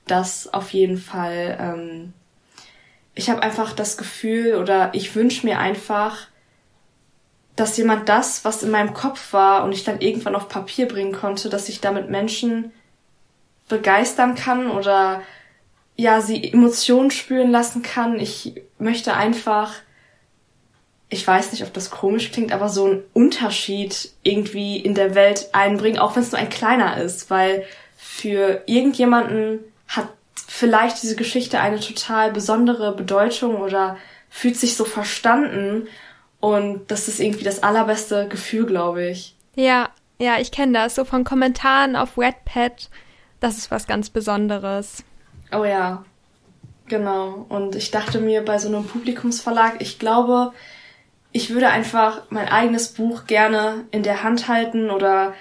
das 0.08 0.54
auf 0.54 0.72
jeden 0.72 0.98
Fall. 0.98 1.58
Ähm, 1.60 2.14
ich 3.14 3.30
habe 3.30 3.44
einfach 3.44 3.74
das 3.74 3.98
Gefühl 3.98 4.56
oder 4.56 4.94
ich 4.94 5.16
wünsche 5.16 5.46
mir 5.46 5.60
einfach, 5.60 6.28
dass 7.56 7.78
jemand 7.78 8.10
das, 8.10 8.46
was 8.46 8.64
in 8.64 8.72
meinem 8.72 8.94
Kopf 8.94 9.34
war 9.34 9.64
und 9.64 9.72
ich 9.72 9.84
dann 9.84 10.02
irgendwann 10.02 10.36
auf 10.36 10.48
Papier 10.48 10.88
bringen 10.88 11.12
konnte, 11.12 11.50
dass 11.50 11.70
ich 11.70 11.82
damit 11.82 12.10
Menschen 12.10 12.72
begeistern 13.68 14.36
kann 14.36 14.70
oder 14.70 15.22
ja, 15.96 16.22
sie 16.22 16.52
Emotionen 16.52 17.12
spüren 17.12 17.52
lassen 17.52 17.84
kann. 17.84 18.20
Ich 18.20 18.62
möchte 18.80 19.14
einfach, 19.14 19.74
ich 21.10 21.26
weiß 21.26 21.52
nicht, 21.52 21.64
ob 21.64 21.74
das 21.74 21.92
komisch 21.92 22.32
klingt, 22.32 22.54
aber 22.54 22.70
so 22.70 22.86
einen 22.86 23.04
Unterschied 23.14 24.12
irgendwie 24.24 24.78
in 24.78 24.96
der 24.96 25.14
Welt 25.14 25.50
einbringen, 25.54 26.00
auch 26.00 26.16
wenn 26.16 26.24
es 26.24 26.32
nur 26.32 26.40
ein 26.40 26.50
kleiner 26.50 26.98
ist, 26.98 27.30
weil 27.30 27.66
für 27.98 28.64
irgendjemanden 28.66 29.60
hat 29.88 30.10
vielleicht 30.48 31.04
diese 31.04 31.16
Geschichte 31.16 31.60
eine 31.60 31.80
total 31.80 32.32
besondere 32.32 32.96
Bedeutung 32.96 33.58
oder 33.58 33.98
fühlt 34.30 34.58
sich 34.58 34.76
so 34.76 34.86
verstanden 34.86 35.88
und 36.42 36.90
das 36.92 37.08
ist 37.08 37.20
irgendwie 37.20 37.46
das 37.46 37.64
allerbeste 37.64 38.28
Gefühl, 38.28 38.66
glaube 38.66 39.08
ich. 39.08 39.36
Ja, 39.56 39.90
ja, 40.20 40.40
ich 40.40 40.52
kenne 40.52 40.74
das. 40.74 40.96
So 40.96 41.06
von 41.06 41.24
Kommentaren 41.24 41.96
auf 41.96 42.18
Wattpad. 42.18 42.90
Das 43.40 43.58
ist 43.58 43.72
was 43.72 43.88
ganz 43.88 44.10
Besonderes. 44.10 45.04
Oh 45.52 45.64
ja, 45.64 46.04
genau. 46.88 47.46
Und 47.48 47.76
ich 47.76 47.92
dachte 47.92 48.20
mir 48.20 48.44
bei 48.44 48.58
so 48.58 48.68
einem 48.68 48.86
Publikumsverlag, 48.86 49.82
ich 49.82 50.00
glaube, 50.00 50.52
ich 51.32 51.52
würde 51.52 51.70
einfach 51.70 52.24
mein 52.30 52.50
eigenes 52.50 52.90
Buch 52.90 53.26
gerne 53.26 53.86
in 53.92 54.04
der 54.04 54.24
Hand 54.24 54.48
halten 54.48 54.90
oder 54.90 55.34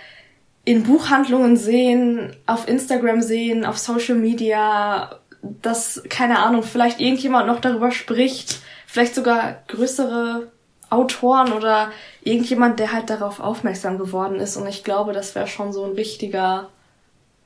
in 0.64 0.82
Buchhandlungen 0.82 1.56
sehen, 1.56 2.36
auf 2.46 2.68
Instagram 2.68 3.22
sehen, 3.22 3.64
auf 3.64 3.78
Social 3.78 4.16
Media, 4.16 5.18
dass, 5.42 6.02
keine 6.08 6.40
Ahnung, 6.40 6.62
vielleicht 6.62 7.00
irgendjemand 7.00 7.46
noch 7.46 7.60
darüber 7.60 7.90
spricht, 7.90 8.60
vielleicht 8.86 9.14
sogar 9.14 9.62
größere 9.68 10.52
Autoren 10.90 11.52
oder 11.52 11.92
irgendjemand, 12.22 12.80
der 12.80 12.92
halt 12.92 13.08
darauf 13.10 13.40
aufmerksam 13.40 13.98
geworden 13.98 14.40
ist. 14.40 14.56
Und 14.56 14.66
ich 14.66 14.84
glaube, 14.84 15.12
das 15.12 15.34
wäre 15.34 15.46
schon 15.46 15.72
so 15.72 15.84
ein 15.84 15.92
richtiger, 15.92 16.68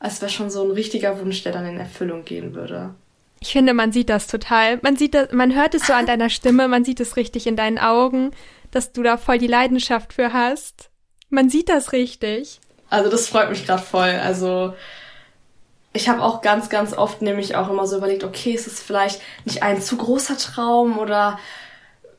es 0.00 0.20
wäre 0.20 0.30
schon 0.30 0.50
so 0.50 0.64
ein 0.64 0.70
richtiger 0.70 1.20
Wunsch, 1.20 1.42
der 1.42 1.52
dann 1.52 1.66
in 1.66 1.78
Erfüllung 1.78 2.24
gehen 2.24 2.54
würde. 2.54 2.94
Ich 3.40 3.52
finde, 3.52 3.74
man 3.74 3.92
sieht 3.92 4.08
das 4.08 4.26
total. 4.26 4.78
Man 4.82 4.96
sieht 4.96 5.14
das, 5.14 5.30
man 5.32 5.54
hört 5.54 5.74
es 5.74 5.86
so 5.86 5.92
an 5.92 6.06
deiner 6.06 6.30
Stimme, 6.30 6.66
man 6.66 6.84
sieht 6.84 7.00
es 7.00 7.16
richtig 7.16 7.46
in 7.46 7.56
deinen 7.56 7.78
Augen, 7.78 8.30
dass 8.70 8.92
du 8.92 9.02
da 9.02 9.18
voll 9.18 9.38
die 9.38 9.46
Leidenschaft 9.46 10.14
für 10.14 10.32
hast. 10.32 10.90
Man 11.28 11.50
sieht 11.50 11.68
das 11.68 11.92
richtig. 11.92 12.60
Also 12.88 13.10
das 13.10 13.28
freut 13.28 13.50
mich 13.50 13.66
gerade 13.66 13.82
voll. 13.82 14.20
Also 14.22 14.72
ich 15.92 16.08
habe 16.08 16.22
auch 16.22 16.40
ganz, 16.40 16.70
ganz 16.70 16.92
oft 16.92 17.22
nämlich 17.22 17.54
auch 17.56 17.68
immer 17.68 17.86
so 17.86 17.98
überlegt, 17.98 18.24
okay, 18.24 18.52
ist 18.52 18.66
es 18.66 18.82
vielleicht 18.82 19.20
nicht 19.44 19.62
ein 19.62 19.82
zu 19.82 19.96
großer 19.96 20.38
Traum 20.38 20.98
oder 20.98 21.38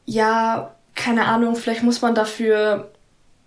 ja, 0.05 0.75
keine 0.95 1.25
Ahnung, 1.25 1.55
vielleicht 1.55 1.83
muss 1.83 2.01
man 2.01 2.15
dafür 2.15 2.91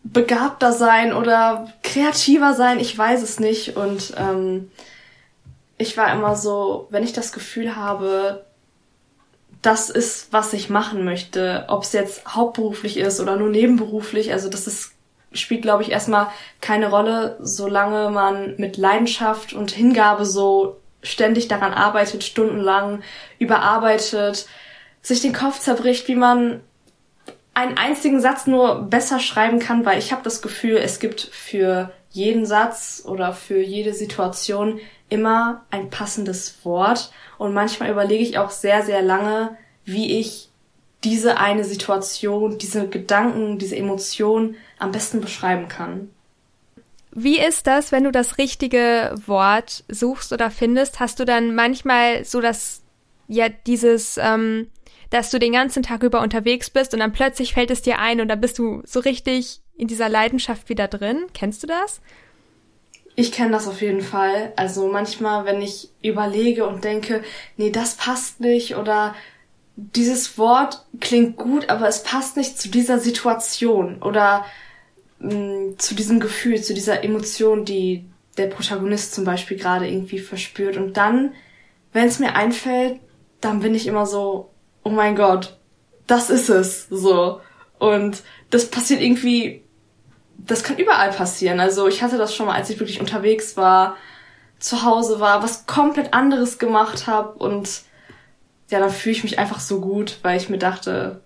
begabter 0.05 0.73
sein 0.73 1.13
oder 1.13 1.73
kreativer 1.83 2.55
sein, 2.55 2.79
ich 2.79 2.97
weiß 2.97 3.23
es 3.23 3.41
nicht. 3.41 3.77
Und 3.77 4.15
ähm, 4.17 4.71
ich 5.77 5.97
war 5.97 6.13
immer 6.13 6.37
so, 6.37 6.87
wenn 6.91 7.03
ich 7.03 7.13
das 7.13 7.33
Gefühl 7.33 7.77
habe, 7.77 8.45
das 9.63 9.91
ist, 9.91 10.33
was 10.33 10.53
ich 10.53 10.71
machen 10.71 11.05
möchte, 11.05 11.65
ob 11.69 11.83
es 11.83 11.93
jetzt 11.93 12.35
hauptberuflich 12.35 12.97
ist 12.97 13.21
oder 13.21 13.37
nur 13.37 13.49
nebenberuflich, 13.49 14.33
also 14.33 14.49
das 14.49 14.67
ist, 14.67 14.93
spielt, 15.33 15.63
glaube 15.63 15.83
ich, 15.83 15.91
erstmal 15.91 16.29
keine 16.61 16.91
Rolle, 16.91 17.37
solange 17.41 18.11
man 18.11 18.55
mit 18.57 18.77
Leidenschaft 18.77 19.53
und 19.53 19.73
Hingabe 19.73 20.25
so 20.25 20.79
ständig 21.03 21.49
daran 21.49 21.75
arbeitet, 21.75 22.25
stundenlang 22.25 23.03
überarbeitet, 23.39 24.47
sich 25.03 25.21
den 25.21 25.33
Kopf 25.33 25.59
zerbricht, 25.61 26.09
wie 26.09 26.17
man 26.17 26.61
einen 27.59 27.77
einzigen 27.77 28.21
Satz 28.21 28.47
nur 28.47 28.83
besser 28.83 29.19
schreiben 29.19 29.59
kann, 29.59 29.85
weil 29.85 29.99
ich 29.99 30.13
habe 30.13 30.23
das 30.23 30.43
Gefühl, 30.43 30.77
es 30.77 31.01
gibt 31.01 31.21
für 31.21 31.93
jeden 32.11 32.47
Satz 32.47 33.03
oder 33.05 33.33
für 33.33 33.61
jede 33.61 33.95
Situation 33.95 34.79
immer 35.09 35.65
ein 35.73 35.91
passendes 35.91 36.65
Wort 36.65 37.11
und 37.37 37.55
manchmal 37.55 37.91
überlege 37.91 38.23
ich 38.23 38.39
auch 38.39 38.51
sehr, 38.51 38.85
sehr 38.85 39.03
lange, 39.03 39.57
wie 39.85 40.21
ich 40.21 40.51
diese 41.03 41.39
eine 41.39 41.65
Situation, 41.65 42.59
diese 42.59 42.87
Gedanken, 42.87 43.59
diese 43.59 43.77
Emotion 43.77 44.55
am 44.79 44.93
besten 44.93 45.21
beschreiben 45.21 45.67
kann. 45.67 46.11
Wie 47.11 47.41
ist 47.41 47.67
das, 47.67 47.91
wenn 47.91 48.05
du 48.05 48.13
das 48.13 48.39
richtige 48.39 49.15
Wort 49.27 49.83
suchst 49.89 50.33
oder 50.33 50.53
findest? 50.53 51.01
Hast 51.01 51.19
du 51.19 51.25
dann 51.25 51.57
manchmal 51.57 52.25
so 52.25 52.41
das, 52.41 52.83
ja, 53.27 53.49
dieses, 53.49 54.17
ähm, 54.23 54.69
dass 55.11 55.31
du 55.31 55.39
den 55.39 55.53
ganzen 55.53 55.83
Tag 55.83 56.03
über 56.03 56.21
unterwegs 56.21 56.71
bist 56.71 56.93
und 56.93 57.01
dann 57.01 57.13
plötzlich 57.13 57.55
fällt 57.55 57.71
es 57.71 57.83
dir 57.83 57.99
ein 57.99 58.21
und 58.21 58.29
dann 58.29 58.41
bist 58.41 58.59
du 58.59 58.83
so 58.85 59.01
richtig 59.01 59.61
in 59.77 59.89
dieser 59.89 60.09
Leidenschaft 60.09 60.69
wieder 60.69 60.89
drin? 60.89 61.27
Kennst 61.33 61.63
du 61.63 61.67
das? 61.67 62.01
Ich 63.15 63.33
kenne 63.33 63.53
das 63.53 63.67
auf 63.67 63.81
jeden 63.81 64.01
Fall. 64.01 64.53
Also 64.57 64.87
manchmal, 64.89 65.45
wenn 65.45 65.61
ich 65.63 65.91
überlege 66.03 66.67
und 66.67 66.85
denke, 66.85 67.23
nee, 67.57 67.71
das 67.71 67.97
passt 67.97 68.41
nicht 68.41 68.77
oder 68.77 69.15
dieses 69.77 70.39
Wort 70.39 70.85
klingt 71.01 71.37
gut, 71.37 71.71
aber 71.71 71.89
es 71.89 72.03
passt 72.03 72.37
nicht 72.37 72.61
zu 72.61 72.69
dieser 72.69 72.99
Situation 72.99 74.03
oder 74.03 74.45
mh, 75.21 75.35
mm, 75.35 75.79
zu 75.79 75.95
diesem 75.95 76.21
Gefühl, 76.21 76.63
zu 76.63 76.75
dieser 76.75 77.05
Emotion, 77.05 77.65
die 77.65 78.05
der 78.37 78.47
Protagonist 78.47 79.15
zum 79.15 79.25
Beispiel 79.25 79.57
gerade 79.57 79.89
irgendwie 79.89 80.19
verspürt. 80.19 80.77
Und 80.77 80.97
dann, 80.97 81.33
wenn 81.93 82.07
es 82.07 82.19
mir 82.19 82.35
einfällt, 82.35 83.01
dann 83.41 83.61
bin 83.61 83.75
ich 83.75 83.87
immer 83.87 84.07
so, 84.07 84.51
oh 84.83 84.91
mein 84.91 85.17
Gott, 85.17 85.57
das 86.07 86.31
ist 86.31 86.49
es, 86.49 86.89
so. 86.89 87.41
Und 87.79 88.23
das 88.51 88.71
passiert 88.71 89.01
irgendwie 89.01 89.63
das 90.39 90.63
kann 90.63 90.79
überall 90.79 91.11
passieren. 91.11 91.61
Also 91.61 91.89
ich 91.89 92.03
hatte 92.03 92.17
das 92.17 92.35
schon 92.35 92.47
mal, 92.47 92.55
als 92.55 92.71
ich 92.71 92.81
wirklich 92.81 93.01
unterwegs 93.01 93.57
war, 93.57 93.97
zu 94.59 94.83
Hause 94.85 95.21
war, 95.21 95.43
was 95.43 95.67
komplett 95.67 96.15
anderes 96.15 96.59
gemacht 96.59 97.07
habe 97.07 97.39
und 97.39 97.83
ja, 98.71 98.81
dann 98.81 98.91
fühle 98.91 99.15
ich 99.15 99.23
mich 99.23 99.39
einfach 99.39 99.61
so 99.61 99.81
gut, 99.81 100.19
weil 100.23 100.37
ich 100.37 100.49
mir 100.49 100.59
dachte, 100.59 101.23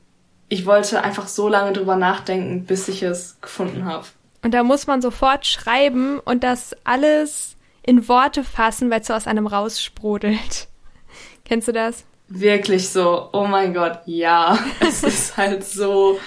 ich 0.49 0.67
wollte 0.67 1.03
einfach 1.03 1.29
so 1.29 1.49
lange 1.49 1.73
drüber 1.73 1.97
nachdenken, 1.97 2.67
bis 2.67 2.89
ich 2.89 3.03
es 3.03 3.41
gefunden 3.41 3.85
habe. 3.85 4.07
Und 4.43 4.53
da 4.53 4.63
muss 4.63 4.87
man 4.87 5.01
sofort 5.01 5.47
schreiben 5.47 6.21
und 6.21 6.45
das 6.45 6.77
alles 6.85 7.57
in 7.83 8.07
Worte 8.07 8.45
fassen, 8.45 8.91
weil 8.91 9.01
es 9.01 9.07
so 9.07 9.15
aus 9.15 9.27
einem 9.27 9.47
raussprudelt. 9.47 10.69
Kennst 11.45 11.69
du 11.69 11.73
das? 11.73 12.05
Wirklich 12.35 12.89
so. 12.89 13.29
Oh 13.33 13.45
mein 13.45 13.75
Gott, 13.75 14.01
ja. 14.07 14.59
es 14.81 15.03
ist 15.03 15.37
halt 15.37 15.65
so 15.65 16.19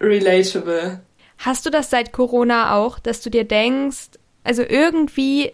relatable. 0.00 1.00
Hast 1.38 1.64
du 1.64 1.70
das 1.70 1.90
seit 1.90 2.12
Corona 2.12 2.76
auch, 2.76 2.98
dass 2.98 3.20
du 3.20 3.30
dir 3.30 3.44
denkst, 3.44 4.10
also 4.44 4.62
irgendwie 4.62 5.52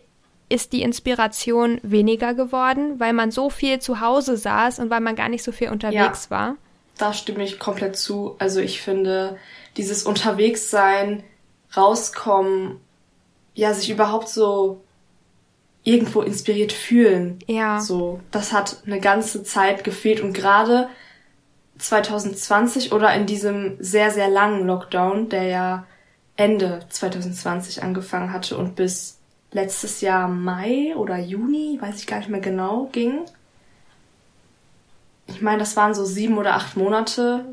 ist 0.48 0.72
die 0.72 0.82
Inspiration 0.82 1.78
weniger 1.82 2.34
geworden, 2.34 2.98
weil 2.98 3.12
man 3.12 3.30
so 3.30 3.50
viel 3.50 3.78
zu 3.78 4.00
Hause 4.00 4.36
saß 4.36 4.80
und 4.80 4.90
weil 4.90 5.00
man 5.00 5.14
gar 5.14 5.28
nicht 5.28 5.44
so 5.44 5.52
viel 5.52 5.70
unterwegs 5.70 6.24
ja, 6.24 6.30
war? 6.30 6.56
Da 6.98 7.12
stimme 7.12 7.44
ich 7.44 7.60
komplett 7.60 7.96
zu. 7.96 8.34
Also 8.38 8.60
ich 8.60 8.80
finde, 8.82 9.38
dieses 9.76 10.02
Unterwegssein, 10.02 11.22
rauskommen, 11.76 12.80
ja, 13.54 13.72
sich 13.72 13.90
überhaupt 13.90 14.28
so 14.28 14.82
irgendwo 15.84 16.22
inspiriert 16.22 16.72
fühlen. 16.72 17.38
Ja. 17.46 17.80
So, 17.80 18.20
das 18.30 18.52
hat 18.52 18.82
eine 18.86 19.00
ganze 19.00 19.42
Zeit 19.42 19.84
gefehlt 19.84 20.20
und 20.20 20.32
gerade 20.32 20.88
2020 21.78 22.92
oder 22.92 23.14
in 23.14 23.26
diesem 23.26 23.76
sehr, 23.78 24.10
sehr 24.10 24.28
langen 24.28 24.66
Lockdown, 24.66 25.28
der 25.28 25.44
ja 25.44 25.86
Ende 26.36 26.80
2020 26.88 27.82
angefangen 27.82 28.32
hatte 28.32 28.56
und 28.56 28.76
bis 28.76 29.18
letztes 29.52 30.00
Jahr 30.00 30.28
Mai 30.28 30.94
oder 30.96 31.18
Juni, 31.18 31.78
weiß 31.80 31.98
ich 31.98 32.06
gar 32.06 32.18
nicht 32.18 32.28
mehr 32.28 32.40
genau, 32.40 32.88
ging. 32.92 33.20
Ich 35.26 35.40
meine, 35.40 35.58
das 35.58 35.76
waren 35.76 35.94
so 35.94 36.04
sieben 36.04 36.38
oder 36.38 36.54
acht 36.54 36.76
Monate. 36.76 37.44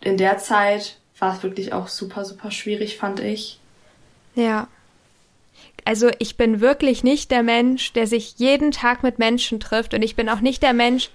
In 0.00 0.16
der 0.16 0.38
Zeit 0.38 0.98
war 1.18 1.36
es 1.36 1.42
wirklich 1.42 1.72
auch 1.72 1.88
super, 1.88 2.24
super 2.24 2.50
schwierig, 2.50 2.96
fand 2.96 3.20
ich. 3.20 3.60
Ja. 4.34 4.68
Also 5.88 6.10
ich 6.18 6.36
bin 6.36 6.60
wirklich 6.60 7.02
nicht 7.02 7.30
der 7.30 7.42
Mensch, 7.42 7.94
der 7.94 8.06
sich 8.06 8.34
jeden 8.36 8.72
Tag 8.72 9.02
mit 9.02 9.18
Menschen 9.18 9.58
trifft 9.58 9.94
und 9.94 10.02
ich 10.02 10.16
bin 10.16 10.28
auch 10.28 10.40
nicht 10.40 10.62
der 10.62 10.74
Mensch, 10.74 11.08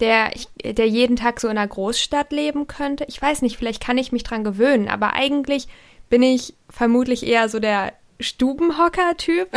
der, 0.00 0.30
der 0.64 0.88
jeden 0.88 1.16
Tag 1.16 1.38
so 1.38 1.48
in 1.48 1.58
einer 1.58 1.68
Großstadt 1.68 2.32
leben 2.32 2.66
könnte. 2.66 3.04
Ich 3.08 3.20
weiß 3.20 3.42
nicht, 3.42 3.58
vielleicht 3.58 3.84
kann 3.84 3.98
ich 3.98 4.12
mich 4.12 4.22
dran 4.22 4.42
gewöhnen, 4.42 4.88
aber 4.88 5.12
eigentlich 5.12 5.68
bin 6.08 6.22
ich 6.22 6.54
vermutlich 6.70 7.26
eher 7.26 7.50
so 7.50 7.58
der 7.58 7.92
Stubenhocker-Typ. 8.18 9.50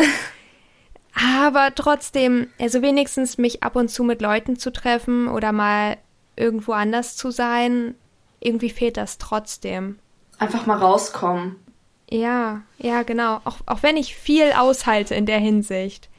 aber 1.41 1.73
trotzdem, 1.73 2.47
also 2.59 2.81
wenigstens 2.81 3.37
mich 3.37 3.63
ab 3.63 3.77
und 3.77 3.87
zu 3.87 4.03
mit 4.03 4.21
Leuten 4.21 4.57
zu 4.57 4.73
treffen 4.73 5.29
oder 5.29 5.53
mal 5.53 5.95
irgendwo 6.35 6.73
anders 6.73 7.15
zu 7.15 7.31
sein, 7.31 7.95
irgendwie 8.41 8.71
fehlt 8.71 8.97
das 8.97 9.19
trotzdem. 9.19 9.99
Einfach 10.37 10.65
mal 10.65 10.79
rauskommen. 10.79 11.55
Ja, 12.09 12.61
ja, 12.77 13.03
genau. 13.03 13.41
Auch, 13.45 13.57
auch 13.65 13.83
wenn 13.83 13.97
ich 13.97 14.15
viel 14.15 14.51
aushalte 14.53 15.15
in 15.15 15.25
der 15.25 15.39
Hinsicht. 15.39 16.09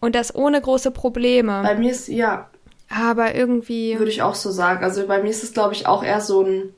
Und 0.00 0.14
das 0.14 0.34
ohne 0.34 0.60
große 0.60 0.92
Probleme. 0.92 1.62
Bei 1.62 1.74
mir 1.74 1.90
ist, 1.90 2.08
ja, 2.08 2.48
aber 2.88 3.34
irgendwie. 3.34 3.98
Würde 3.98 4.10
ich 4.10 4.22
auch 4.22 4.34
so 4.34 4.50
sagen. 4.50 4.84
Also 4.84 5.06
bei 5.06 5.22
mir 5.22 5.30
ist 5.30 5.44
es, 5.44 5.52
glaube 5.52 5.74
ich, 5.74 5.86
auch 5.86 6.02
eher 6.02 6.20
so 6.20 6.42
ein 6.42 6.74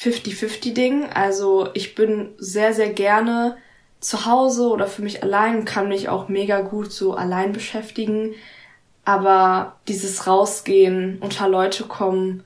50-50-Ding. 0.00 1.06
Also 1.12 1.68
ich 1.74 1.94
bin 1.94 2.30
sehr, 2.38 2.72
sehr 2.72 2.90
gerne 2.90 3.56
zu 4.00 4.24
Hause 4.24 4.68
oder 4.68 4.86
für 4.86 5.02
mich 5.02 5.22
allein 5.22 5.58
und 5.58 5.64
kann 5.66 5.88
mich 5.88 6.08
auch 6.08 6.28
mega 6.28 6.62
gut 6.62 6.90
so 6.92 7.14
allein 7.14 7.52
beschäftigen. 7.52 8.34
Aber 9.04 9.76
dieses 9.88 10.26
Rausgehen, 10.26 11.18
unter 11.20 11.48
Leute 11.48 11.84
kommen, 11.84 12.44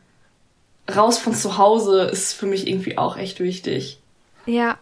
raus 0.94 1.18
von 1.18 1.34
zu 1.34 1.56
Hause 1.56 2.02
ist 2.02 2.32
für 2.32 2.46
mich 2.46 2.66
irgendwie 2.66 2.98
auch 2.98 3.16
echt 3.16 3.40
wichtig. 3.40 4.00
Ja, 4.46 4.76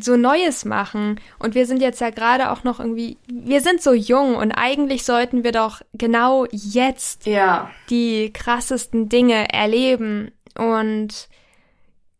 so 0.00 0.16
Neues 0.16 0.64
machen. 0.64 1.20
Und 1.38 1.54
wir 1.54 1.66
sind 1.66 1.80
jetzt 1.80 2.00
ja 2.00 2.10
gerade 2.10 2.50
auch 2.50 2.64
noch 2.64 2.80
irgendwie, 2.80 3.18
wir 3.26 3.60
sind 3.60 3.82
so 3.82 3.92
jung 3.92 4.36
und 4.36 4.52
eigentlich 4.52 5.04
sollten 5.04 5.44
wir 5.44 5.52
doch 5.52 5.80
genau 5.94 6.46
jetzt 6.50 7.26
ja. 7.26 7.70
die 7.88 8.32
krassesten 8.32 9.08
Dinge 9.08 9.52
erleben. 9.52 10.30
Und 10.56 11.28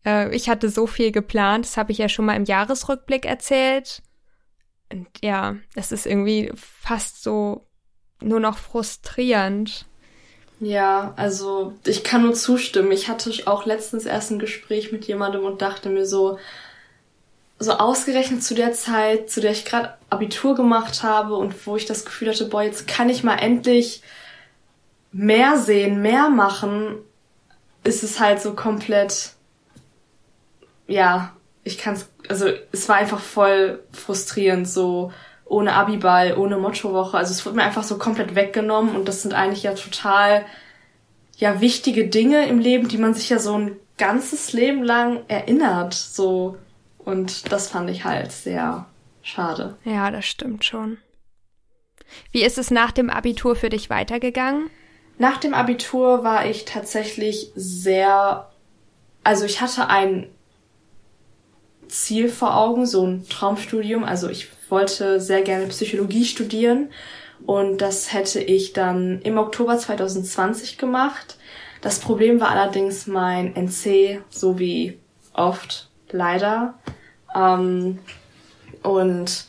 äh, 0.05 0.35
ich 0.35 0.49
hatte 0.49 0.71
so 0.71 0.87
viel 0.87 1.13
geplant, 1.13 1.65
das 1.65 1.77
habe 1.77 1.93
ich 1.93 1.99
ja 1.99 2.09
schon 2.09 2.25
mal 2.25 2.37
im 2.37 2.45
Jahresrückblick 2.45 3.27
erzählt. 3.27 4.03
Und 4.93 5.07
ja, 5.23 5.57
es 5.75 5.93
ist 5.93 6.07
irgendwie 6.07 6.53
fast 6.55 7.23
so 7.23 7.67
nur 8.21 8.41
noch 8.41 8.59
frustrierend. 8.59 9.87
Ja, 10.61 11.15
also 11.17 11.73
ich 11.87 12.05
kann 12.05 12.23
nur 12.23 12.35
zustimmen. 12.35 12.93
Ich 12.93 13.09
hatte 13.09 13.33
auch 13.47 13.65
letztens 13.65 14.05
erst 14.05 14.31
ein 14.31 14.39
Gespräch 14.39 14.93
mit 14.93 15.07
jemandem 15.07 15.45
und 15.45 15.63
dachte 15.63 15.89
mir 15.89 16.05
so, 16.05 16.39
so 17.63 17.73
ausgerechnet 17.73 18.43
zu 18.43 18.55
der 18.55 18.73
Zeit, 18.73 19.31
zu 19.31 19.43
der 19.43 19.53
ich 19.53 19.67
gerade 19.67 19.93
Abitur 20.09 20.55
gemacht 20.55 21.03
habe 21.03 21.37
und 21.37 21.67
wo 21.67 21.77
ich 21.77 21.85
das 21.85 22.07
Gefühl 22.07 22.31
hatte, 22.31 22.47
boah, 22.47 22.63
jetzt 22.63 22.89
kann 22.89 23.11
ich 23.11 23.23
mal 23.23 23.37
endlich 23.37 24.03
mehr 25.13 25.59
sehen, 25.59 26.01
mehr 26.01 26.31
machen, 26.31 26.97
ist 27.85 28.03
es 28.03 28.19
halt 28.19 28.41
so 28.41 28.55
komplett, 28.55 29.33
ja, 30.87 31.35
ich 31.63 31.77
kann's, 31.77 32.09
also 32.31 32.47
es 32.73 32.89
war 32.89 32.97
einfach 32.97 33.21
voll 33.21 33.85
frustrierend, 33.93 34.67
so 34.67 35.13
ohne 35.45 35.75
Abiball, 35.75 36.39
ohne 36.39 36.57
Mottowoche, 36.57 37.19
also 37.19 37.33
es 37.33 37.45
wurde 37.45 37.57
mir 37.57 37.65
einfach 37.65 37.85
so 37.85 37.99
komplett 37.99 38.35
weggenommen 38.35 38.97
und 38.97 39.07
das 39.07 39.21
sind 39.21 39.35
eigentlich 39.35 39.65
ja 39.65 39.75
total, 39.75 40.47
ja, 41.37 41.61
wichtige 41.61 42.09
Dinge 42.09 42.49
im 42.49 42.59
Leben, 42.59 42.89
die 42.89 42.99
man 42.99 43.13
sich 43.13 43.29
ja 43.29 43.39
so 43.39 43.55
ein 43.55 43.77
ganzes 43.99 44.55
Leben 44.55 44.83
lang 44.83 45.21
erinnert, 45.29 45.93
so 45.93 46.57
und 47.11 47.53
das 47.53 47.69
fand 47.69 47.91
ich 47.91 48.05
halt 48.05 48.33
sehr 48.33 48.87
schade. 49.23 49.77
Ja, 49.85 50.11
das 50.11 50.25
stimmt 50.27 50.65
schon. 50.65 50.99
Wie 52.33 52.43
ist 52.43 52.59
es 52.59 52.71
nach 52.71 52.91
dem 52.91 53.11
Abitur 53.11 53.57
für 53.57 53.69
dich 53.69 53.91
weitergegangen? 53.91 54.71
Nach 55.19 55.37
dem 55.37 55.55
Abitur 55.55 56.25
war 56.25 56.47
ich 56.47 56.65
tatsächlich 56.65 57.53
sehr, 57.55 58.51
also 59.23 59.45
ich 59.45 59.61
hatte 59.61 59.89
ein 59.89 60.29
Ziel 61.89 62.29
vor 62.29 62.57
Augen, 62.57 62.87
so 62.87 63.07
ein 63.07 63.29
Traumstudium. 63.29 64.05
Also 64.05 64.29
ich 64.29 64.49
wollte 64.71 65.21
sehr 65.21 65.43
gerne 65.43 65.67
Psychologie 65.67 66.25
studieren 66.25 66.91
und 67.47 67.79
das 67.79 68.13
hätte 68.13 68.41
ich 68.41 68.73
dann 68.73 69.21
im 69.23 69.39
Oktober 69.39 69.77
2020 69.77 70.79
gemacht. 70.79 71.37
Das 71.81 71.99
Problem 71.99 72.41
war 72.41 72.51
allerdings 72.51 73.07
mein 73.07 73.55
NC, 73.57 74.23
so 74.29 74.59
wie 74.59 74.99
oft 75.33 75.91
leider. 76.11 76.75
Ähm, 77.35 77.99
und 78.83 79.47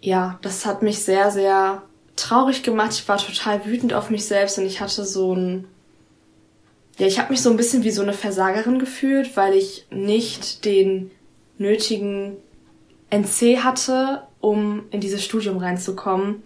ja, 0.00 0.38
das 0.42 0.66
hat 0.66 0.82
mich 0.82 0.98
sehr, 0.98 1.30
sehr 1.30 1.82
traurig 2.16 2.62
gemacht. 2.62 2.92
Ich 2.92 3.08
war 3.08 3.18
total 3.18 3.64
wütend 3.64 3.94
auf 3.94 4.10
mich 4.10 4.24
selbst 4.26 4.58
und 4.58 4.66
ich 4.66 4.80
hatte 4.80 5.04
so 5.04 5.34
ein, 5.34 5.66
ja, 6.98 7.06
ich 7.06 7.18
habe 7.18 7.30
mich 7.30 7.42
so 7.42 7.50
ein 7.50 7.56
bisschen 7.56 7.84
wie 7.84 7.90
so 7.90 8.02
eine 8.02 8.12
Versagerin 8.12 8.78
gefühlt, 8.78 9.36
weil 9.36 9.54
ich 9.54 9.86
nicht 9.90 10.64
den 10.64 11.10
nötigen 11.58 12.36
NC 13.10 13.58
hatte, 13.62 14.22
um 14.40 14.84
in 14.90 15.00
dieses 15.00 15.24
Studium 15.24 15.58
reinzukommen. 15.58 16.42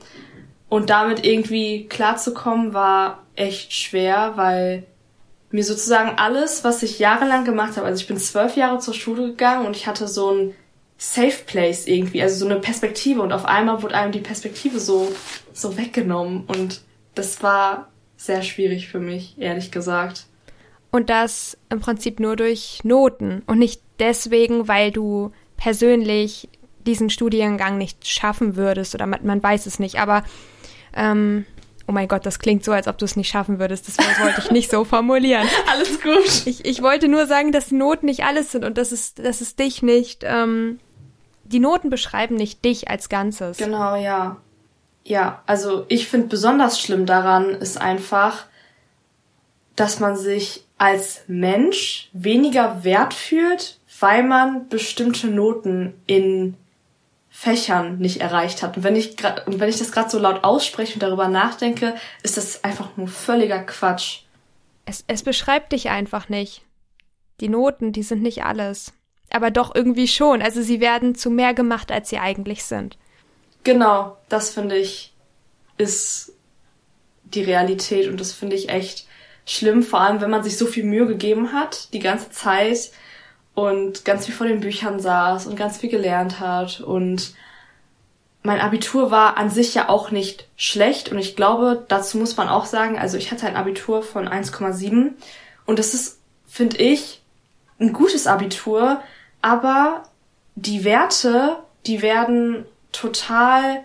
Und 0.68 0.90
damit 0.90 1.24
irgendwie 1.24 1.86
klarzukommen, 1.86 2.74
war 2.74 3.24
echt 3.34 3.72
schwer, 3.72 4.32
weil 4.36 4.84
mir 5.50 5.64
sozusagen 5.64 6.18
alles, 6.18 6.64
was 6.64 6.82
ich 6.82 6.98
jahrelang 6.98 7.44
gemacht 7.44 7.76
habe, 7.76 7.86
also 7.86 8.00
ich 8.00 8.06
bin 8.06 8.18
zwölf 8.18 8.56
Jahre 8.56 8.78
zur 8.78 8.94
Schule 8.94 9.28
gegangen 9.28 9.66
und 9.66 9.76
ich 9.76 9.86
hatte 9.86 10.06
so 10.06 10.30
ein 10.30 10.54
Safe 10.98 11.44
Place 11.46 11.86
irgendwie, 11.86 12.20
also 12.22 12.36
so 12.36 12.44
eine 12.44 12.60
Perspektive. 12.60 13.22
Und 13.22 13.32
auf 13.32 13.44
einmal 13.44 13.82
wurde 13.82 13.94
einem 13.94 14.12
die 14.12 14.20
Perspektive 14.20 14.80
so, 14.80 15.12
so 15.52 15.78
weggenommen. 15.78 16.44
Und 16.46 16.82
das 17.14 17.42
war 17.42 17.88
sehr 18.16 18.42
schwierig 18.42 18.88
für 18.88 18.98
mich, 18.98 19.36
ehrlich 19.38 19.70
gesagt. 19.70 20.26
Und 20.90 21.08
das 21.08 21.56
im 21.70 21.80
Prinzip 21.80 22.18
nur 22.18 22.34
durch 22.34 22.80
Noten 22.82 23.42
und 23.46 23.58
nicht 23.58 23.80
deswegen, 24.00 24.66
weil 24.66 24.90
du 24.90 25.32
persönlich 25.56 26.48
diesen 26.86 27.10
Studiengang 27.10 27.78
nicht 27.78 28.08
schaffen 28.08 28.56
würdest 28.56 28.94
oder 28.94 29.06
man, 29.06 29.24
man 29.24 29.42
weiß 29.42 29.66
es 29.66 29.78
nicht, 29.78 30.00
aber 30.00 30.24
ähm, 30.96 31.44
oh 31.88 31.92
mein 31.92 32.06
Gott, 32.06 32.26
das 32.26 32.38
klingt 32.38 32.64
so, 32.64 32.72
als 32.72 32.86
ob 32.86 32.98
du 32.98 33.06
es 33.06 33.16
nicht 33.16 33.30
schaffen 33.30 33.58
würdest. 33.58 33.88
Das 33.88 33.98
wollte 34.20 34.40
ich 34.40 34.50
nicht 34.50 34.70
so 34.70 34.84
formulieren. 34.84 35.48
alles 35.72 36.00
gut. 36.02 36.46
Ich, 36.46 36.64
ich 36.64 36.82
wollte 36.82 37.08
nur 37.08 37.26
sagen, 37.26 37.50
dass 37.50 37.72
Noten 37.72 38.06
nicht 38.06 38.24
alles 38.24 38.52
sind 38.52 38.64
und 38.64 38.76
dass 38.76 38.92
es, 38.92 39.14
dass 39.14 39.40
es 39.40 39.56
dich 39.56 39.82
nicht, 39.82 40.22
ähm, 40.24 40.78
die 41.44 41.60
Noten 41.60 41.88
beschreiben 41.88 42.36
nicht 42.36 42.62
dich 42.64 42.88
als 42.90 43.08
Ganzes. 43.08 43.56
Genau, 43.56 43.96
ja. 43.96 44.36
Ja, 45.04 45.42
also 45.46 45.86
ich 45.88 46.08
finde 46.08 46.26
besonders 46.26 46.78
schlimm 46.78 47.06
daran 47.06 47.54
ist 47.54 47.80
einfach, 47.80 48.44
dass 49.74 49.98
man 49.98 50.14
sich 50.14 50.64
als 50.76 51.22
Mensch 51.26 52.10
weniger 52.12 52.84
wert 52.84 53.14
fühlt, 53.14 53.78
weil 53.98 54.22
man 54.22 54.68
bestimmte 54.68 55.28
Noten 55.28 55.94
in 56.06 56.54
Fächern 57.40 57.98
nicht 57.98 58.20
erreicht 58.20 58.64
hat. 58.64 58.76
Und 58.76 58.82
wenn 58.82 58.96
ich 58.96 59.14
und 59.46 59.60
wenn 59.60 59.68
ich 59.68 59.78
das 59.78 59.92
gerade 59.92 60.10
so 60.10 60.18
laut 60.18 60.42
ausspreche 60.42 60.94
und 60.94 61.04
darüber 61.04 61.28
nachdenke, 61.28 61.94
ist 62.24 62.36
das 62.36 62.64
einfach 62.64 62.96
nur 62.96 63.06
völliger 63.06 63.60
Quatsch. 63.60 64.22
Es, 64.86 65.04
es 65.06 65.22
beschreibt 65.22 65.70
dich 65.70 65.88
einfach 65.88 66.28
nicht. 66.28 66.62
Die 67.40 67.48
Noten, 67.48 67.92
die 67.92 68.02
sind 68.02 68.22
nicht 68.22 68.42
alles. 68.42 68.92
Aber 69.30 69.52
doch 69.52 69.72
irgendwie 69.72 70.08
schon. 70.08 70.42
Also 70.42 70.62
sie 70.62 70.80
werden 70.80 71.14
zu 71.14 71.30
mehr 71.30 71.54
gemacht, 71.54 71.92
als 71.92 72.08
sie 72.08 72.18
eigentlich 72.18 72.64
sind. 72.64 72.98
Genau, 73.62 74.16
das 74.28 74.50
finde 74.50 74.76
ich 74.76 75.14
ist 75.76 76.32
die 77.22 77.44
Realität 77.44 78.08
und 78.08 78.18
das 78.18 78.32
finde 78.32 78.56
ich 78.56 78.68
echt 78.68 79.06
schlimm, 79.46 79.84
vor 79.84 80.00
allem 80.00 80.20
wenn 80.20 80.30
man 80.30 80.42
sich 80.42 80.58
so 80.58 80.66
viel 80.66 80.82
Mühe 80.82 81.06
gegeben 81.06 81.52
hat, 81.52 81.92
die 81.92 82.00
ganze 82.00 82.30
Zeit 82.32 82.90
und 83.58 84.04
ganz 84.04 84.26
viel 84.26 84.34
vor 84.36 84.46
den 84.46 84.60
Büchern 84.60 85.00
saß 85.00 85.48
und 85.48 85.56
ganz 85.56 85.78
viel 85.78 85.90
gelernt 85.90 86.38
hat 86.38 86.80
und 86.80 87.34
mein 88.44 88.60
Abitur 88.60 89.10
war 89.10 89.36
an 89.36 89.50
sich 89.50 89.74
ja 89.74 89.88
auch 89.88 90.12
nicht 90.12 90.46
schlecht 90.56 91.10
und 91.10 91.18
ich 91.18 91.34
glaube, 91.34 91.84
dazu 91.88 92.18
muss 92.18 92.36
man 92.36 92.48
auch 92.48 92.66
sagen, 92.66 93.00
also 93.00 93.16
ich 93.16 93.32
hatte 93.32 93.48
ein 93.48 93.56
Abitur 93.56 94.04
von 94.04 94.28
1,7 94.28 95.10
und 95.66 95.78
das 95.80 95.92
ist, 95.92 96.20
finde 96.46 96.76
ich, 96.76 97.20
ein 97.80 97.92
gutes 97.92 98.28
Abitur, 98.28 99.02
aber 99.42 100.04
die 100.54 100.84
Werte, 100.84 101.56
die 101.84 102.00
werden 102.00 102.64
total, 102.92 103.82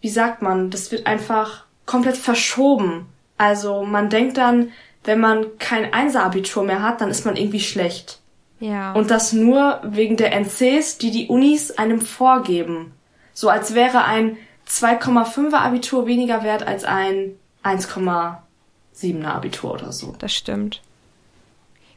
wie 0.00 0.10
sagt 0.10 0.42
man, 0.42 0.70
das 0.70 0.90
wird 0.90 1.06
einfach 1.06 1.66
komplett 1.86 2.16
verschoben. 2.16 3.06
Also 3.38 3.84
man 3.84 4.10
denkt 4.10 4.38
dann, 4.38 4.72
wenn 5.04 5.20
man 5.20 5.56
kein 5.58 5.92
Einser-Abitur 5.92 6.64
mehr 6.64 6.82
hat, 6.82 7.00
dann 7.00 7.10
ist 7.10 7.24
man 7.24 7.36
irgendwie 7.36 7.60
schlecht. 7.60 8.19
Ja. 8.60 8.92
Und 8.92 9.10
das 9.10 9.32
nur 9.32 9.80
wegen 9.82 10.16
der 10.16 10.32
NCs, 10.32 10.98
die 10.98 11.10
die 11.10 11.28
Unis 11.28 11.72
einem 11.72 12.00
vorgeben. 12.00 12.92
So 13.32 13.48
als 13.48 13.74
wäre 13.74 14.04
ein 14.04 14.36
2,5er 14.68 15.56
Abitur 15.56 16.06
weniger 16.06 16.44
wert 16.44 16.62
als 16.66 16.84
ein 16.84 17.32
1,7er 17.64 19.26
Abitur 19.26 19.72
oder 19.72 19.92
so. 19.92 20.14
Das 20.18 20.32
stimmt. 20.32 20.82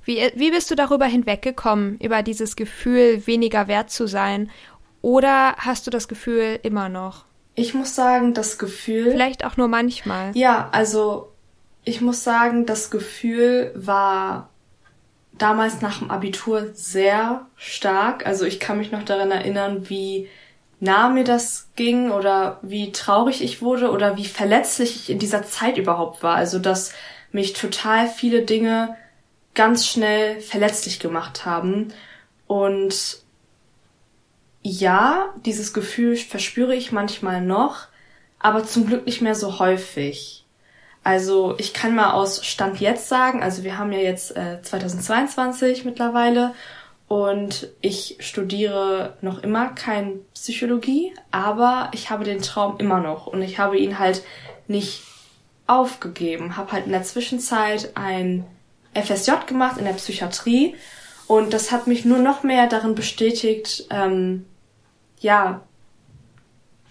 Wie, 0.06 0.19
wie 0.36 0.52
bist 0.52 0.71
du 0.71 0.76
darüber 0.76 1.06
hinweggekommen, 1.06 1.97
über 1.99 2.23
dieses 2.23 2.56
Gefühl, 2.56 3.26
weniger 3.26 3.67
wert 3.67 3.89
zu 3.89 4.08
sein? 4.08 4.49
Oder 5.02 5.56
hast 5.58 5.86
du 5.86 5.91
das 5.91 6.08
Gefühl 6.08 6.60
immer 6.63 6.89
noch? 6.89 7.26
Ich 7.56 7.73
muss 7.73 7.93
sagen, 7.93 8.34
das 8.34 8.58
Gefühl. 8.58 9.12
Vielleicht 9.12 9.45
auch 9.45 9.58
nur 9.58 9.67
manchmal. 9.67 10.36
Ja, 10.36 10.69
also 10.71 11.32
ich 11.84 12.02
muss 12.02 12.23
sagen, 12.23 12.65
das 12.65 12.89
Gefühl 12.89 13.71
war 13.76 14.49
damals 15.38 15.82
nach 15.82 16.00
dem 16.00 16.12
Abitur 16.12 16.69
sehr 16.74 17.48
stark. 17.56 18.26
Also 18.26 18.46
ich 18.46 18.60
kann 18.60 18.78
mich 18.78 18.91
noch 18.91 19.04
daran 19.04 19.32
erinnern, 19.32 19.89
wie 19.89 20.30
nah 20.80 21.10
mir 21.10 21.24
das 21.24 21.69
ging 21.76 22.12
oder 22.12 22.60
wie 22.62 22.91
traurig 22.91 23.41
ich 23.41 23.62
wurde 23.62 23.91
oder 23.91 24.17
wie 24.17 24.26
verletzlich 24.26 24.96
ich 24.96 25.10
in 25.10 25.19
dieser 25.19 25.43
Zeit 25.43 25.78
überhaupt 25.78 26.24
war. 26.24 26.36
Also 26.36 26.60
dass 26.60 26.93
mich 27.32 27.54
total 27.54 28.08
viele 28.08 28.43
Dinge 28.43 28.96
ganz 29.54 29.88
schnell 29.88 30.39
verletzlich 30.41 31.00
gemacht 31.00 31.46
haben. 31.46 31.93
Und 32.48 33.19
ja, 34.62 35.34
dieses 35.46 35.74
Gefühl 35.74 36.15
verspüre 36.15 36.76
ich 36.76 36.91
manchmal 36.91 37.41
noch, 37.41 37.88
aber 38.39 38.65
zum 38.65 38.88
Glück 38.88 39.06
nicht 39.06 39.22
mehr 39.22 39.36
so 39.36 39.60
häufig. 39.60 40.42
Also 41.04 41.56
ich 41.58 41.74
kann 41.74 41.96
mal 41.96 42.12
aus 42.12 42.46
Stand 42.46 42.80
jetzt 42.80 43.10
sagen, 43.10 43.44
also 43.44 43.63
wir 43.63 43.78
haben 43.78 43.92
ja 43.92 44.00
jetzt 44.00 44.36
äh, 44.38 44.62
2022 44.62 45.84
mittlerweile 45.84 46.54
und 47.10 47.68
ich 47.82 48.18
studiere 48.20 49.18
noch 49.22 49.44
immer 49.44 49.70
kein 49.70 50.22
Psychologie, 50.34 51.13
aber 51.32 51.92
ich 51.94 52.10
habe 52.10 52.24
den 52.24 52.42
Traum 52.42 52.78
immer 52.78 53.02
noch 53.02 53.28
und 53.28 53.42
ich 53.42 53.60
habe 53.60 53.78
ihn 53.78 54.00
halt 54.00 54.24
nicht 54.68 55.04
aufgegeben. 55.68 56.56
Habe 56.56 56.72
halt 56.72 56.86
in 56.86 56.94
der 56.94 57.04
Zwischenzeit 57.04 57.92
ein 57.96 58.46
FSJ 58.94 59.32
gemacht 59.46 59.78
in 59.78 59.86
der 59.86 59.94
Psychiatrie 59.94 60.76
und 61.28 61.54
das 61.54 61.72
hat 61.72 61.88
mich 61.88 62.06
nur 62.06 62.20
noch 62.20 62.44
mehr 62.44 62.68
darin 62.68 62.96
bestätigt, 62.96 63.88
ähm, 63.89 64.46
ja, 65.20 65.62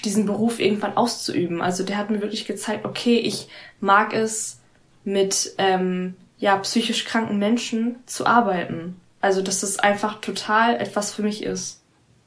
diesen 0.05 0.27
Beruf 0.27 0.61
irgendwann 0.61 0.97
auszuüben. 0.97 1.61
Also 1.63 1.85
der 1.85 1.97
hat 1.97 2.11
mir 2.11 2.21
wirklich 2.21 2.47
gezeigt, 2.47 2.85
okay, 2.85 3.19
ich 3.19 3.49
mag 3.81 4.13
es, 4.13 4.59
mit 5.05 5.55
ähm, 5.59 6.15
ja 6.39 6.57
psychisch 6.57 7.05
kranken 7.05 7.39
Menschen 7.39 7.97
zu 8.07 8.27
arbeiten. 8.27 9.01
Also 9.21 9.43
dass 9.43 9.63
es 9.63 9.79
einfach 9.79 10.21
total 10.21 10.77
etwas 10.77 11.15
für 11.15 11.23
mich 11.23 11.43
ist. 11.43 11.81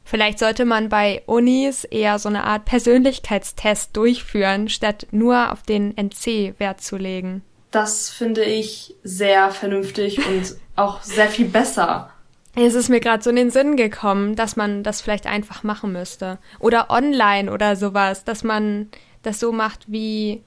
Vielleicht 0.03 0.37
sollte 0.39 0.65
man 0.65 0.89
bei 0.89 1.23
Unis 1.25 1.83
eher 1.83 2.19
so 2.19 2.29
eine 2.29 2.43
Art 2.43 2.65
Persönlichkeitstest 2.65 3.97
durchführen, 3.97 4.69
statt 4.69 5.07
nur 5.11 5.51
auf 5.51 5.63
den 5.63 5.97
NC 5.97 6.53
Wert 6.59 6.81
zu 6.81 6.95
legen. 6.95 7.41
Das 7.71 8.09
finde 8.09 8.43
ich 8.43 8.95
sehr 9.03 9.49
vernünftig 9.49 10.25
und 10.25 10.55
auch 10.75 11.01
sehr 11.01 11.27
viel 11.27 11.47
besser. 11.47 12.11
Es 12.55 12.73
ist 12.73 12.89
mir 12.89 13.01
gerade 13.01 13.21
so 13.21 13.29
in 13.29 13.35
den 13.35 13.51
Sinn 13.51 13.75
gekommen, 13.75 14.35
dass 14.35 14.55
man 14.55 14.83
das 14.83 15.01
vielleicht 15.01 15.27
einfach 15.27 15.63
machen 15.63 15.91
müsste. 15.91 16.39
Oder 16.59 16.89
online 16.89 17.51
oder 17.51 17.75
sowas, 17.75 18.23
dass 18.23 18.43
man 18.43 18.89
das 19.23 19.39
so 19.39 19.51
macht 19.51 19.91
wie, 19.91 20.41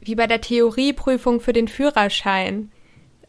wie 0.00 0.14
bei 0.14 0.26
der 0.26 0.40
Theorieprüfung 0.40 1.40
für 1.40 1.52
den 1.52 1.66
Führerschein. 1.66 2.70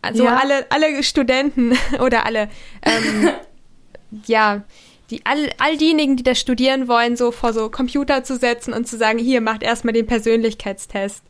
Also 0.02 0.26
ja. 0.26 0.38
alle, 0.38 0.67
alle 0.69 1.02
Studenten 1.02 1.73
oder 1.99 2.26
alle, 2.26 2.49
ähm, 2.84 3.30
ja, 4.28 4.63
die, 5.10 5.26
all, 5.26 5.49
all 5.58 5.78
diejenigen, 5.78 6.15
die 6.15 6.23
das 6.23 6.39
studieren 6.39 6.88
wollen, 6.88 7.15
so 7.15 7.32
vor 7.32 7.54
so 7.54 7.69
Computer 7.69 8.23
zu 8.23 8.38
setzen 8.38 8.73
und 8.73 8.88
zu 8.88 8.97
sagen, 8.97 9.17
hier, 9.17 9.41
macht 9.41 9.63
erstmal 9.63 9.93
den 9.93 10.06
Persönlichkeitstest. 10.06 11.23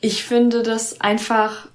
Ich 0.00 0.24
finde 0.24 0.62
das 0.62 1.00
einfach 1.00 1.68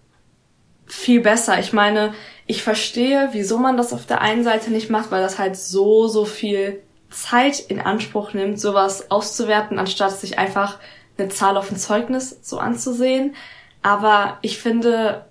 viel 0.86 1.22
besser. 1.22 1.60
Ich 1.60 1.74
meine, 1.74 2.14
ich 2.50 2.64
verstehe, 2.64 3.30
wieso 3.32 3.60
man 3.60 3.78
das 3.78 3.94
auf 3.94 4.08
der 4.08 4.22
einen 4.22 4.44
Seite 4.44 4.72
nicht 4.72 4.90
macht, 4.90 5.12
weil 5.12 5.22
das 5.22 5.38
halt 5.38 5.56
so, 5.56 6.08
so 6.08 6.26
viel 6.26 6.82
Zeit 7.12 7.60
in 7.60 7.80
Anspruch 7.80 8.34
nimmt, 8.34 8.60
sowas 8.60 9.12
auszuwerten, 9.12 9.78
anstatt 9.78 10.20
sich 10.20 10.40
einfach 10.40 10.80
eine 11.20 11.30
Zahl 11.30 11.58
auf 11.58 11.70
ein 11.70 11.78
Zeugnis 11.78 12.40
so 12.42 12.58
anzusehen. 12.58 13.36
Aber 13.84 14.40
ich 14.42 14.58
finde, 14.58 15.26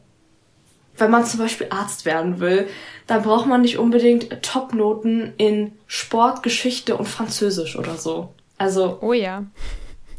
wenn 0.97 1.11
man 1.11 1.27
zum 1.27 1.41
Beispiel 1.41 1.67
Arzt 1.71 2.05
werden 2.05 2.39
will, 2.39 2.69
dann 3.09 3.25
braucht 3.25 3.47
man 3.47 3.63
nicht 3.63 3.79
unbedingt 3.79 4.41
Topnoten 4.45 5.35
in 5.39 5.73
Sport, 5.89 6.45
Geschichte 6.45 6.97
und 6.97 7.07
Französisch 7.07 7.77
oder 7.77 7.97
so. 7.97 8.33
Also. 8.59 8.99
Oh 9.01 9.13
ja. 9.13 9.43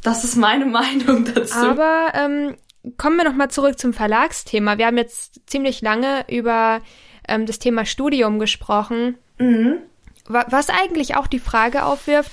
Das 0.04 0.26
ist 0.26 0.36
meine 0.36 0.66
Meinung 0.66 1.24
dazu. 1.34 1.56
Aber 1.56 2.12
ähm, 2.14 2.58
kommen 2.98 3.18
wir 3.18 3.24
nochmal 3.24 3.50
zurück 3.50 3.80
zum 3.80 3.94
Verlagsthema. 3.94 4.78
Wir 4.78 4.88
haben 4.88 4.98
jetzt 4.98 5.42
ziemlich 5.48 5.82
lange 5.82 6.26
über 6.30 6.82
ähm, 7.28 7.46
das 7.46 7.60
Thema 7.60 7.86
Studium 7.86 8.40
gesprochen. 8.40 9.18
Mhm. 9.38 9.78
Was 10.28 10.70
eigentlich 10.70 11.16
auch 11.16 11.26
die 11.26 11.40
Frage 11.40 11.84
aufwirft, 11.84 12.32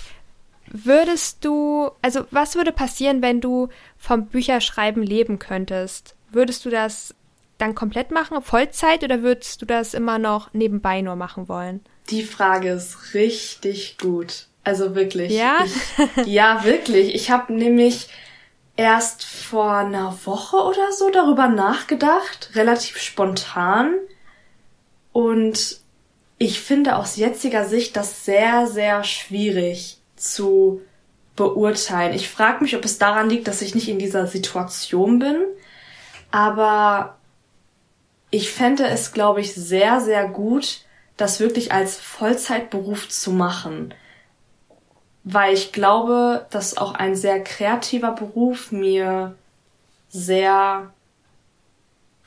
würdest 0.68 1.44
du, 1.44 1.90
also 2.02 2.24
was 2.30 2.54
würde 2.54 2.72
passieren, 2.72 3.22
wenn 3.22 3.40
du 3.40 3.68
vom 3.96 4.26
Bücherschreiben 4.26 5.02
leben 5.02 5.38
könntest? 5.38 6.14
Würdest 6.30 6.64
du 6.66 6.70
das 6.70 7.14
dann 7.58 7.74
komplett 7.74 8.10
machen, 8.10 8.42
Vollzeit, 8.42 9.02
oder 9.02 9.22
würdest 9.22 9.62
du 9.62 9.66
das 9.66 9.94
immer 9.94 10.18
noch 10.18 10.52
nebenbei 10.52 11.00
nur 11.00 11.16
machen 11.16 11.48
wollen? 11.48 11.80
Die 12.10 12.22
Frage 12.22 12.70
ist 12.70 13.14
richtig 13.14 13.96
gut. 13.98 14.46
Also 14.62 14.94
wirklich. 14.94 15.32
Ja? 15.32 15.58
Ich, 15.64 16.26
ja, 16.26 16.64
wirklich. 16.64 17.14
Ich 17.14 17.30
habe 17.30 17.52
nämlich 17.54 18.08
erst 18.76 19.24
vor 19.24 19.72
einer 19.72 20.16
Woche 20.24 20.56
oder 20.56 20.92
so 20.92 21.10
darüber 21.10 21.48
nachgedacht, 21.48 22.50
relativ 22.54 22.98
spontan. 22.98 23.94
Und 25.12 25.80
ich 26.38 26.60
finde 26.60 26.96
aus 26.96 27.16
jetziger 27.16 27.64
Sicht 27.64 27.96
das 27.96 28.24
sehr, 28.24 28.66
sehr 28.66 29.02
schwierig 29.04 29.98
zu 30.16 30.82
beurteilen. 31.36 32.14
Ich 32.14 32.28
frage 32.28 32.62
mich, 32.62 32.76
ob 32.76 32.84
es 32.84 32.98
daran 32.98 33.30
liegt, 33.30 33.48
dass 33.48 33.62
ich 33.62 33.74
nicht 33.74 33.88
in 33.88 33.98
dieser 33.98 34.26
Situation 34.26 35.18
bin. 35.18 35.44
Aber 36.30 37.18
ich 38.30 38.50
fände 38.50 38.86
es, 38.86 39.12
glaube 39.12 39.40
ich, 39.40 39.54
sehr, 39.54 40.00
sehr 40.00 40.28
gut, 40.28 40.80
das 41.16 41.40
wirklich 41.40 41.72
als 41.72 41.96
Vollzeitberuf 41.96 43.08
zu 43.08 43.30
machen. 43.30 43.94
Weil 45.28 45.54
ich 45.54 45.72
glaube, 45.72 46.46
dass 46.50 46.76
auch 46.76 46.94
ein 46.94 47.16
sehr 47.16 47.42
kreativer 47.42 48.12
Beruf 48.12 48.70
mir 48.70 49.34
sehr 50.08 50.92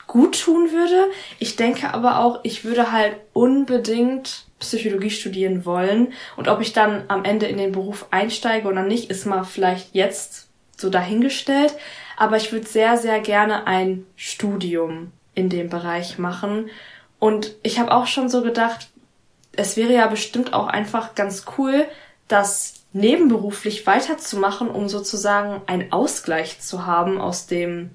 gut 0.06 0.38
tun 0.38 0.70
würde. 0.70 1.06
Ich 1.38 1.56
denke 1.56 1.94
aber 1.94 2.18
auch, 2.18 2.40
ich 2.42 2.62
würde 2.62 2.92
halt 2.92 3.16
unbedingt 3.32 4.44
Psychologie 4.58 5.08
studieren 5.08 5.64
wollen. 5.64 6.12
Und 6.36 6.48
ob 6.48 6.60
ich 6.60 6.74
dann 6.74 7.04
am 7.08 7.24
Ende 7.24 7.46
in 7.46 7.56
den 7.56 7.72
Beruf 7.72 8.04
einsteige 8.10 8.68
oder 8.68 8.82
nicht, 8.82 9.08
ist 9.08 9.24
mal 9.24 9.44
vielleicht 9.44 9.94
jetzt 9.94 10.48
so 10.76 10.90
dahingestellt. 10.90 11.74
Aber 12.18 12.36
ich 12.36 12.52
würde 12.52 12.66
sehr, 12.66 12.98
sehr 12.98 13.20
gerne 13.20 13.66
ein 13.66 14.04
Studium 14.14 15.10
in 15.34 15.48
dem 15.48 15.70
Bereich 15.70 16.18
machen. 16.18 16.68
Und 17.18 17.54
ich 17.62 17.78
habe 17.78 17.92
auch 17.92 18.06
schon 18.06 18.28
so 18.28 18.42
gedacht, 18.42 18.90
es 19.56 19.78
wäre 19.78 19.94
ja 19.94 20.06
bestimmt 20.06 20.52
auch 20.52 20.66
einfach 20.66 21.14
ganz 21.14 21.46
cool, 21.56 21.86
das 22.28 22.79
nebenberuflich 22.92 23.86
weiterzumachen, 23.86 24.68
um 24.68 24.88
sozusagen 24.88 25.62
einen 25.66 25.92
Ausgleich 25.92 26.60
zu 26.60 26.86
haben 26.86 27.20
aus 27.20 27.46
dem 27.46 27.90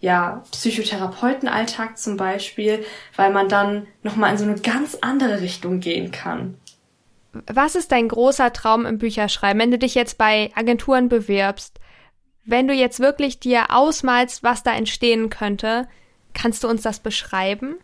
ja, 0.00 0.44
Psychotherapeutenalltag 0.52 1.98
zum 1.98 2.16
Beispiel, 2.16 2.84
weil 3.16 3.32
man 3.32 3.48
dann 3.48 3.86
nochmal 4.02 4.32
in 4.32 4.38
so 4.38 4.44
eine 4.44 4.58
ganz 4.60 4.96
andere 5.00 5.40
Richtung 5.40 5.80
gehen 5.80 6.12
kann. 6.12 6.58
Was 7.46 7.74
ist 7.74 7.92
dein 7.92 8.08
großer 8.08 8.52
Traum 8.52 8.86
im 8.86 8.98
Bücherschreiben, 8.98 9.60
wenn 9.60 9.70
du 9.70 9.78
dich 9.78 9.94
jetzt 9.94 10.16
bei 10.16 10.50
Agenturen 10.54 11.08
bewirbst? 11.08 11.78
Wenn 12.44 12.66
du 12.66 12.74
jetzt 12.74 13.00
wirklich 13.00 13.40
dir 13.40 13.66
ausmalst, 13.70 14.42
was 14.42 14.62
da 14.62 14.72
entstehen 14.72 15.28
könnte, 15.28 15.88
kannst 16.32 16.64
du 16.64 16.68
uns 16.68 16.82
das 16.82 17.00
beschreiben? 17.00 17.76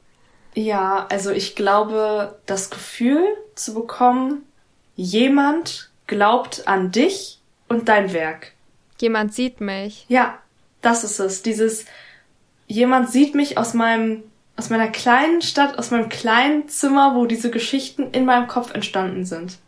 Ja, 0.54 1.06
also 1.10 1.30
ich 1.30 1.56
glaube, 1.56 2.38
das 2.46 2.70
Gefühl 2.70 3.22
zu 3.54 3.74
bekommen, 3.74 4.46
jemand 4.94 5.90
glaubt 6.06 6.66
an 6.66 6.90
dich 6.90 7.40
und 7.68 7.88
dein 7.88 8.12
Werk. 8.12 8.52
Jemand 9.00 9.34
sieht 9.34 9.60
mich. 9.60 10.04
Ja, 10.08 10.38
das 10.82 11.04
ist 11.04 11.18
es. 11.18 11.42
Dieses, 11.42 11.86
jemand 12.66 13.10
sieht 13.10 13.34
mich 13.34 13.58
aus 13.58 13.74
meinem, 13.74 14.22
aus 14.56 14.70
meiner 14.70 14.88
kleinen 14.88 15.42
Stadt, 15.42 15.78
aus 15.78 15.90
meinem 15.90 16.08
kleinen 16.08 16.68
Zimmer, 16.68 17.14
wo 17.14 17.26
diese 17.26 17.50
Geschichten 17.50 18.10
in 18.12 18.24
meinem 18.24 18.46
Kopf 18.46 18.72
entstanden 18.72 19.24
sind. 19.24 19.58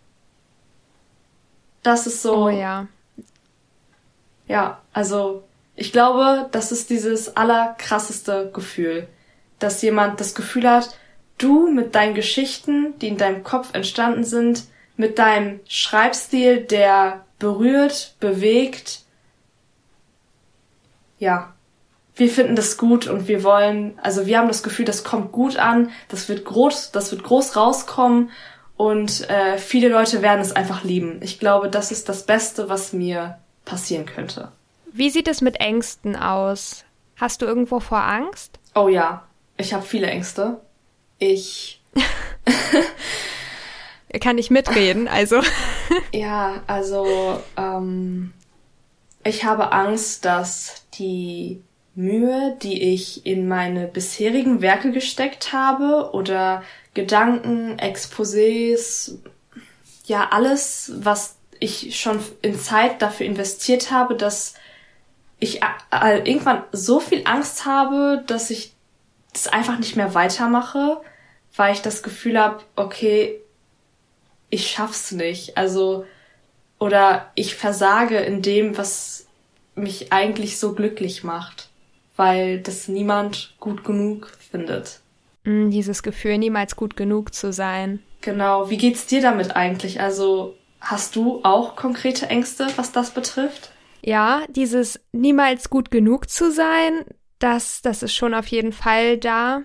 Das 1.83 2.07
ist 2.07 2.23
so. 2.23 2.47
Oh 2.47 2.49
ja. 2.49 2.89
Ja, 4.49 4.81
also 4.93 5.43
ich 5.75 5.93
glaube, 5.93 6.49
das 6.53 6.73
ist 6.73 6.91
dieses 6.91 7.37
allerkrasseste 7.37 8.51
Gefühl, 8.53 9.09
dass 9.59 9.83
jemand 9.83 10.21
das 10.21 10.35
Gefühl 10.35 10.69
hat, 10.69 10.97
du 11.39 11.69
mit 11.71 11.95
deinen 11.95 12.15
Geschichten, 12.15 12.99
die 13.01 13.09
in 13.09 13.19
deinem 13.19 13.43
Kopf 13.43 13.75
entstanden 13.75 14.25
sind, 14.25 14.65
mit 14.97 15.19
deinem 15.19 15.61
Schreibstil, 15.69 16.61
der 16.61 17.25
berührt, 17.39 18.17
bewegt, 18.21 19.01
ja, 21.19 21.55
wir 22.15 22.31
finden 22.31 22.57
das 22.57 22.79
gut 22.79 23.07
und 23.07 23.29
wir 23.29 23.45
wollen, 23.45 23.99
also 24.03 24.27
wir 24.27 24.39
haben 24.39 24.49
das 24.49 24.63
Gefühl, 24.63 24.87
das 24.87 25.05
kommt 25.05 25.33
gut 25.33 25.59
an, 25.59 25.91
das 26.09 26.29
wird 26.29 26.45
groß, 26.45 26.93
das 26.93 27.13
wird 27.13 27.23
groß 27.23 27.57
rauskommen 27.57 28.31
und 28.77 29.29
äh, 29.29 29.59
viele 29.59 29.89
Leute 29.89 30.23
werden 30.23 30.41
es 30.41 30.53
einfach 30.53 30.83
lieben. 30.83 31.21
Ich 31.23 31.39
glaube, 31.39 31.69
das 31.69 31.91
ist 31.91 32.09
das 32.09 32.25
Beste, 32.25 32.69
was 32.69 32.93
mir 32.93 33.39
passieren 33.65 34.07
könnte. 34.07 34.51
Wie 34.93 35.11
sieht 35.11 35.29
es 35.29 35.43
mit 35.43 35.61
Ängsten 35.61 36.17
aus? 36.17 36.85
Hast 37.17 37.43
du 37.43 37.47
irgendwo 37.47 37.81
vor 37.81 38.03
Angst? 38.03 38.59
Oh 38.75 38.89
ja, 38.89 39.25
ich 39.59 39.75
habe 39.75 39.85
viele 39.85 40.07
Ängste. 40.07 40.61
Ich 41.19 41.83
kann 44.19 44.39
ich 44.39 44.51
mitreden, 44.51 45.09
also. 45.09 45.41
ja, 46.13 46.63
also 46.67 47.41
ähm, 47.57 48.33
ich 49.25 49.45
habe 49.45 49.73
Angst, 49.73 50.25
dass 50.25 50.85
die 50.95 51.63
Mühe, 51.95 52.57
die 52.63 52.95
ich 52.95 53.25
in 53.27 53.49
meine 53.49 53.87
bisherigen 53.87 54.61
Werke 54.61 54.93
gesteckt 54.93 55.53
habe 55.53 56.11
oder 56.13 56.63
Gedanken, 56.95 57.79
Exposés, 57.79 59.19
ja 60.05 60.29
alles, 60.31 60.93
was 60.97 61.37
ich 61.59 61.99
schon 61.99 62.21
in 62.43 62.59
Zeit 62.59 63.03
dafür 63.03 63.27
investiert 63.27 63.91
habe, 63.91 64.15
dass 64.15 64.55
ich 65.39 65.61
irgendwann 65.91 66.63
so 66.73 67.01
viel 67.01 67.23
Angst 67.25 67.65
habe, 67.67 68.23
dass 68.27 68.51
ich 68.51 68.75
das 69.33 69.49
einfach 69.49 69.79
nicht 69.79 69.97
mehr 69.97 70.15
weitermache, 70.15 71.01
weil 71.57 71.75
ich 71.75 71.83
das 71.83 72.03
Gefühl 72.03 72.39
habe, 72.39 72.63
okay, 72.75 73.41
ich 74.51 74.71
schaff's 74.71 75.13
nicht. 75.13 75.57
Also 75.57 76.05
oder 76.79 77.31
ich 77.35 77.55
versage 77.55 78.19
in 78.19 78.43
dem, 78.43 78.77
was 78.77 79.27
mich 79.75 80.13
eigentlich 80.13 80.59
so 80.59 80.75
glücklich 80.75 81.25
macht, 81.25 81.69
weil 82.17 82.61
das 82.61 82.89
niemand 82.89 83.55
gut 83.61 83.85
genug 83.85 84.33
findet. 84.51 85.01
Mm, 85.45 85.71
dieses 85.71 86.03
Gefühl, 86.03 86.39
niemals 86.39 86.77
gut 86.77 86.97
genug 86.97 87.35
zu 87.35 87.53
sein. 87.53 88.03
Genau. 88.21 88.71
Wie 88.71 88.79
geht's 88.79 89.07
dir 89.07 89.23
damit 89.23 89.57
eigentlich? 89.57 90.01
Also 90.01 90.55
hast 90.81 91.17
du 91.17 91.41
auch 91.45 91.77
konkrete 91.77 92.27
Ängste, 92.27 92.67
was 92.77 92.93
das 92.93 93.11
betrifft? 93.11 93.71
Ja, 94.03 94.43
dieses 94.49 95.01
niemals 95.13 95.71
gut 95.71 95.91
genug 95.91 96.31
zu 96.31 96.53
sein, 96.53 97.05
das, 97.39 97.83
das 97.83 98.03
ist 98.03 98.15
schon 98.15 98.35
auf 98.35 98.47
jeden 98.47 98.73
Fall 98.73 99.19
da 99.19 99.63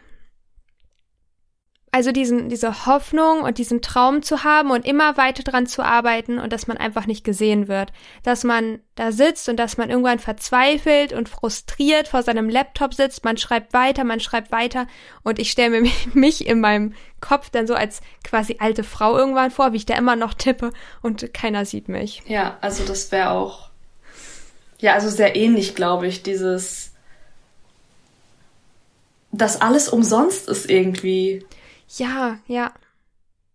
also 1.93 2.13
diesen, 2.13 2.47
diese 2.47 2.86
Hoffnung 2.86 3.41
und 3.41 3.58
diesen 3.58 3.82
Traum 3.82 4.23
zu 4.23 4.45
haben 4.45 4.71
und 4.71 4.86
immer 4.86 5.17
weiter 5.17 5.43
dran 5.43 5.67
zu 5.67 5.84
arbeiten 5.84 6.39
und 6.39 6.54
dass 6.54 6.65
man 6.65 6.77
einfach 6.77 7.06
nicht 7.06 7.25
gesehen 7.25 7.67
wird. 7.67 7.91
Dass 8.23 8.45
man 8.45 8.80
da 8.95 9.12
sitzt 9.12 9.49
und 9.49 9.58
dass 9.58 9.75
man 9.75 9.89
irgendwann 9.89 10.19
verzweifelt 10.19 11.12
und 11.12 11.27
frustriert 11.27 12.08
vor 12.08 12.23
seinem 12.23 12.47
Laptop 12.47 12.93
sitzt, 12.93 13.25
man 13.25 13.36
schreibt 13.36 13.73
weiter, 13.73 14.06
man 14.06 14.21
schreibt 14.21 14.54
weiter 14.54 14.88
und 15.23 15.38
ich 15.38 15.51
stelle 15.51 15.82
mir 15.82 15.91
mich 16.13 16.47
in 16.47 16.62
meinem 16.62 16.93
Kopf 17.19 17.49
dann 17.49 17.67
so 17.67 17.73
als 17.75 17.99
quasi 18.23 18.56
alte 18.60 18.86
Frau 18.86 19.17
irgendwann 19.17 19.51
vor, 19.51 19.73
wie 19.73 19.77
ich 19.77 19.86
da 19.86 19.97
immer 19.97 20.15
noch 20.15 20.34
tippe 20.34 20.71
und 21.01 21.34
keiner 21.34 21.65
sieht 21.65 21.89
mich. 21.89 22.23
Ja, 22.25 22.58
also 22.62 22.86
das 22.86 23.12
wäre 23.12 23.32
auch, 23.32 23.69
ja, 24.80 24.93
also 24.93 25.10
sehr 25.10 25.36
ähnlich, 25.36 25.75
glaube 25.75 26.08
ich, 26.08 26.23
dieses, 26.23 26.93
dass 29.34 29.60
alles 29.60 29.89
umsonst 29.89 30.47
ist 30.47 30.69
irgendwie. 30.69 31.45
Ja, 31.97 32.38
ja. 32.47 32.71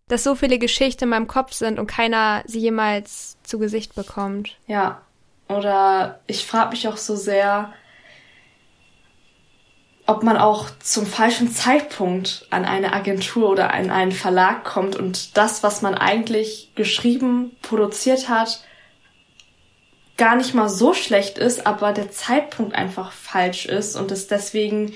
Dass 0.07 0.23
so 0.23 0.35
viele 0.35 0.57
Geschichten 0.59 1.05
in 1.05 1.09
meinem 1.09 1.27
Kopf 1.27 1.53
sind 1.53 1.79
und 1.79 1.87
keiner 1.87 2.43
sie 2.45 2.59
jemals 2.59 3.37
zu 3.43 3.59
Gesicht 3.59 3.95
bekommt. 3.95 4.57
Ja. 4.67 5.01
Oder 5.49 6.19
ich 6.27 6.45
frage 6.45 6.71
mich 6.71 6.87
auch 6.87 6.97
so 6.97 7.15
sehr, 7.15 7.73
ob 10.05 10.23
man 10.23 10.37
auch 10.37 10.69
zum 10.79 11.05
falschen 11.05 11.51
Zeitpunkt 11.51 12.47
an 12.49 12.65
eine 12.65 12.93
Agentur 12.93 13.49
oder 13.49 13.73
an 13.73 13.91
einen 13.91 14.13
Verlag 14.13 14.63
kommt 14.63 14.95
und 14.95 15.37
das, 15.37 15.63
was 15.63 15.81
man 15.81 15.95
eigentlich 15.95 16.71
geschrieben, 16.75 17.51
produziert 17.61 18.29
hat, 18.29 18.63
gar 20.15 20.35
nicht 20.35 20.53
mal 20.53 20.69
so 20.69 20.93
schlecht 20.93 21.37
ist, 21.37 21.67
aber 21.67 21.91
der 21.91 22.09
Zeitpunkt 22.09 22.73
einfach 22.73 23.11
falsch 23.11 23.65
ist 23.65 23.95
und 23.95 24.11
es 24.11 24.27
deswegen 24.27 24.93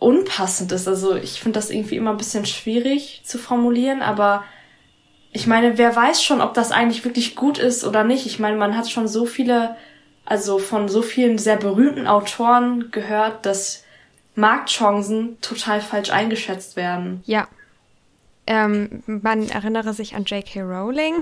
unpassend 0.00 0.72
ist. 0.72 0.88
Also 0.88 1.14
ich 1.14 1.40
finde 1.40 1.58
das 1.58 1.70
irgendwie 1.70 1.96
immer 1.96 2.10
ein 2.10 2.16
bisschen 2.16 2.46
schwierig 2.46 3.20
zu 3.24 3.38
formulieren, 3.38 4.02
aber 4.02 4.44
ich 5.32 5.46
meine, 5.46 5.78
wer 5.78 5.94
weiß 5.94 6.24
schon, 6.24 6.40
ob 6.40 6.54
das 6.54 6.72
eigentlich 6.72 7.04
wirklich 7.04 7.36
gut 7.36 7.58
ist 7.58 7.84
oder 7.84 8.02
nicht. 8.02 8.26
Ich 8.26 8.40
meine, 8.40 8.56
man 8.56 8.76
hat 8.76 8.90
schon 8.90 9.06
so 9.06 9.26
viele, 9.26 9.76
also 10.24 10.58
von 10.58 10.88
so 10.88 11.02
vielen 11.02 11.38
sehr 11.38 11.56
berühmten 11.56 12.08
Autoren 12.08 12.90
gehört, 12.90 13.46
dass 13.46 13.84
Marktchancen 14.34 15.40
total 15.40 15.80
falsch 15.80 16.10
eingeschätzt 16.10 16.74
werden. 16.74 17.22
Ja. 17.26 17.46
Ähm, 18.46 19.02
man 19.06 19.48
erinnere 19.48 19.92
sich 19.92 20.16
an 20.16 20.24
J.K. 20.24 20.62
Rowling. 20.62 21.20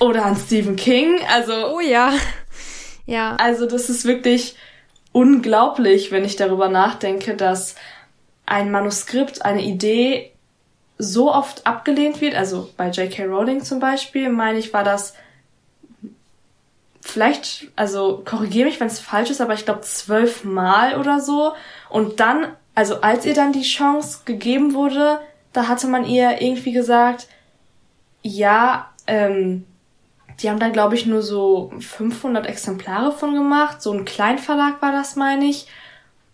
Oder 0.00 0.26
an 0.26 0.36
Stephen 0.36 0.76
King. 0.76 1.20
Also. 1.32 1.52
Oh 1.74 1.80
ja. 1.80 2.12
Ja. 3.06 3.36
Also 3.36 3.66
das 3.66 3.88
ist 3.88 4.04
wirklich 4.04 4.56
unglaublich, 5.12 6.10
wenn 6.10 6.24
ich 6.24 6.36
darüber 6.36 6.68
nachdenke, 6.68 7.36
dass 7.36 7.76
ein 8.46 8.70
Manuskript, 8.70 9.44
eine 9.44 9.62
Idee 9.62 10.32
so 10.98 11.32
oft 11.32 11.66
abgelehnt 11.66 12.20
wird. 12.20 12.34
Also 12.34 12.70
bei 12.76 12.88
J.K. 12.88 13.24
Rowling 13.24 13.62
zum 13.62 13.80
Beispiel, 13.80 14.28
meine 14.30 14.58
ich, 14.58 14.72
war 14.72 14.84
das 14.84 15.14
vielleicht, 17.00 17.68
also 17.76 18.22
korrigiere 18.24 18.66
mich, 18.66 18.80
wenn 18.80 18.86
es 18.86 19.00
falsch 19.00 19.30
ist, 19.30 19.40
aber 19.40 19.54
ich 19.54 19.64
glaube 19.64 19.82
zwölfmal 19.82 20.98
oder 20.98 21.20
so. 21.20 21.52
Und 21.90 22.20
dann, 22.20 22.46
also 22.74 23.00
als 23.00 23.26
ihr 23.26 23.34
dann 23.34 23.52
die 23.52 23.62
Chance 23.62 24.20
gegeben 24.24 24.74
wurde, 24.74 25.20
da 25.52 25.68
hatte 25.68 25.88
man 25.88 26.04
ihr 26.04 26.40
irgendwie 26.40 26.72
gesagt, 26.72 27.26
ja, 28.22 28.90
ähm, 29.06 29.66
die 30.42 30.50
haben 30.50 30.58
da, 30.58 30.68
glaube 30.68 30.94
ich, 30.94 31.06
nur 31.06 31.22
so 31.22 31.72
500 31.78 32.46
Exemplare 32.46 33.12
von 33.12 33.34
gemacht. 33.34 33.80
So 33.80 33.92
ein 33.92 34.04
Kleinverlag 34.04 34.82
war 34.82 34.92
das, 34.92 35.16
meine 35.16 35.44
ich. 35.46 35.66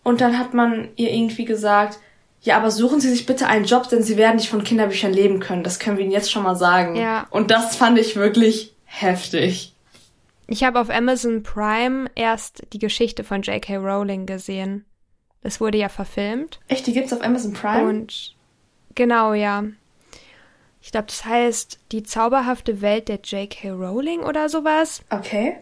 Und 0.03 0.21
dann 0.21 0.39
hat 0.39 0.55
man 0.55 0.89
ihr 0.97 1.13
irgendwie 1.13 1.45
gesagt, 1.45 1.99
ja, 2.41 2.57
aber 2.57 2.71
suchen 2.71 3.01
Sie 3.01 3.11
sich 3.11 3.27
bitte 3.27 3.49
einen 3.49 3.65
Job, 3.65 3.89
denn 3.89 4.03
Sie 4.03 4.17
werden 4.17 4.37
nicht 4.37 4.49
von 4.49 4.65
Kinderbüchern 4.65 5.13
leben 5.13 5.41
können. 5.41 5.65
Das 5.65 5.79
können 5.79 5.99
wir 5.99 6.05
Ihnen 6.05 6.13
jetzt 6.13 6.31
schon 6.31 6.45
mal 6.45 6.57
sagen. 6.57 6.97
Ja. 6.97 7.27
Und 7.31 7.51
das 7.51 7.77
fand 7.77 7.99
ich 7.99 8.17
wirklich 8.17 8.75
heftig. 8.85 9.75
Ich 10.47 10.65
habe 10.65 10.81
auf 10.81 10.89
Amazon 10.89 11.43
Prime 11.43 12.11
erst 12.15 12.63
die 12.73 12.79
Geschichte 12.79 13.23
von 13.23 13.43
J.K. 13.43 13.77
Rowling 13.77 14.25
gesehen. 14.25 14.87
Das 15.43 15.61
wurde 15.61 15.79
ja 15.79 15.89
verfilmt. 15.89 16.59
Echt, 16.69 16.87
die 16.87 16.93
gibt's 16.93 17.13
auf 17.13 17.23
Amazon 17.23 17.53
Prime? 17.53 17.87
Und 17.87 18.35
genau, 18.95 19.35
ja. 19.35 19.65
Ich 20.81 20.93
glaube, 20.93 21.07
das 21.09 21.25
heißt 21.25 21.81
Die 21.93 22.03
zauberhafte 22.03 22.81
Welt 22.81 23.09
der 23.09 23.21
J.K. 23.21 23.71
Rowling 23.71 24.21
oder 24.21 24.49
sowas. 24.49 25.03
Okay. 25.11 25.57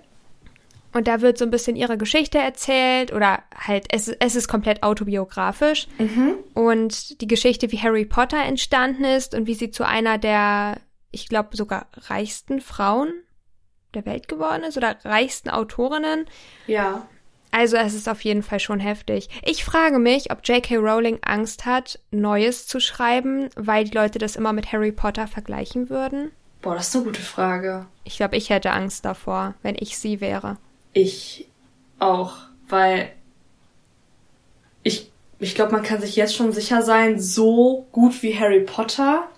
Und 0.92 1.09
da 1.09 1.20
wird 1.20 1.37
so 1.37 1.44
ein 1.44 1.50
bisschen 1.50 1.76
ihre 1.76 1.98
Geschichte 1.98 2.38
erzählt 2.38 3.12
oder 3.12 3.42
halt, 3.55 3.87
es, 3.90 4.09
es 4.09 4.35
ist 4.35 4.48
komplett 4.48 4.83
autobiografisch. 4.83 5.88
Mhm. 5.98 6.37
Und 6.55 7.20
die 7.20 7.26
Geschichte, 7.26 7.70
wie 7.70 7.79
Harry 7.79 8.07
Potter 8.07 8.42
entstanden 8.42 9.05
ist 9.05 9.35
und 9.35 9.46
wie 9.46 9.55
sie 9.55 9.70
zu 9.70 9.87
einer 9.87 10.16
der, 10.16 10.81
ich 11.11 11.29
glaube, 11.29 11.55
sogar 11.55 11.88
reichsten 11.94 12.62
Frauen 12.62 13.12
der 13.92 14.07
Welt 14.07 14.29
geworden 14.29 14.62
ist 14.62 14.79
oder 14.79 14.96
reichsten 15.05 15.50
Autorinnen. 15.50 16.26
Ja. 16.66 17.07
Also 17.50 17.76
es 17.76 17.94
ist 17.94 18.09
auf 18.09 18.22
jeden 18.22 18.42
Fall 18.42 18.61
schon 18.61 18.80
heftig. 18.80 19.28
Ich 19.44 19.64
frage 19.64 19.98
mich, 19.98 20.30
ob 20.30 20.46
J.K. 20.46 20.76
Rowling 20.76 21.18
Angst 21.22 21.64
hat, 21.64 21.98
Neues 22.11 22.66
zu 22.66 22.80
schreiben, 22.80 23.48
weil 23.56 23.85
die 23.85 23.96
Leute 23.96 24.18
das 24.18 24.37
immer 24.37 24.52
mit 24.52 24.72
Harry 24.72 24.92
Potter 24.92 25.26
vergleichen 25.26 25.88
würden. 25.88 26.32
Boah, 26.62 26.74
das 26.74 26.88
ist 26.88 26.96
eine 26.96 27.04
gute 27.04 27.22
Frage. 27.22 27.87
Ich 28.04 28.16
glaube, 28.16 28.37
ich 28.37 28.50
hätte 28.50 28.72
Angst 28.72 29.04
davor, 29.04 29.54
wenn 29.62 29.76
ich 29.78 29.98
sie 29.98 30.20
wäre. 30.20 30.59
Ich 30.92 31.48
auch, 31.98 32.37
weil 32.68 33.12
ich, 34.82 35.11
ich 35.38 35.54
glaube, 35.54 35.72
man 35.72 35.82
kann 35.82 36.00
sich 36.00 36.16
jetzt 36.16 36.35
schon 36.35 36.52
sicher 36.52 36.82
sein, 36.82 37.20
so 37.20 37.87
gut 37.92 38.22
wie 38.22 38.38
Harry 38.38 38.61
Potter 38.61 39.28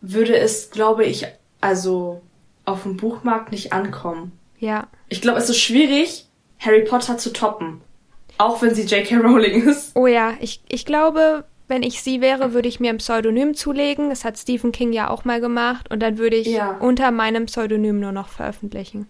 würde 0.00 0.36
es, 0.36 0.70
glaube 0.70 1.04
ich, 1.04 1.26
also 1.60 2.22
auf 2.64 2.82
dem 2.82 2.96
Buchmarkt 2.96 3.52
nicht 3.52 3.72
ankommen. 3.72 4.32
Ja. 4.58 4.88
Ich 5.08 5.20
glaube, 5.20 5.38
es 5.38 5.48
ist 5.48 5.60
schwierig, 5.60 6.26
Harry 6.58 6.84
Potter 6.84 7.18
zu 7.18 7.32
toppen. 7.32 7.80
Auch 8.38 8.60
wenn 8.62 8.74
sie 8.74 8.82
J.K. 8.82 9.16
Rowling 9.18 9.68
ist. 9.68 9.92
Oh 9.94 10.06
ja, 10.06 10.34
ich, 10.40 10.60
ich 10.68 10.84
glaube, 10.84 11.44
wenn 11.68 11.82
ich 11.82 12.02
sie 12.02 12.20
wäre, 12.20 12.52
würde 12.52 12.68
ich 12.68 12.80
mir 12.80 12.90
ein 12.90 12.98
Pseudonym 12.98 13.54
zulegen. 13.54 14.10
Das 14.10 14.24
hat 14.24 14.38
Stephen 14.38 14.72
King 14.72 14.92
ja 14.92 15.08
auch 15.08 15.24
mal 15.24 15.40
gemacht. 15.40 15.90
Und 15.90 16.00
dann 16.00 16.18
würde 16.18 16.36
ich 16.36 16.48
Ja. 16.48 16.72
unter 16.80 17.10
meinem 17.10 17.46
Pseudonym 17.46 18.00
nur 18.00 18.12
noch 18.12 18.28
veröffentlichen. 18.28 19.06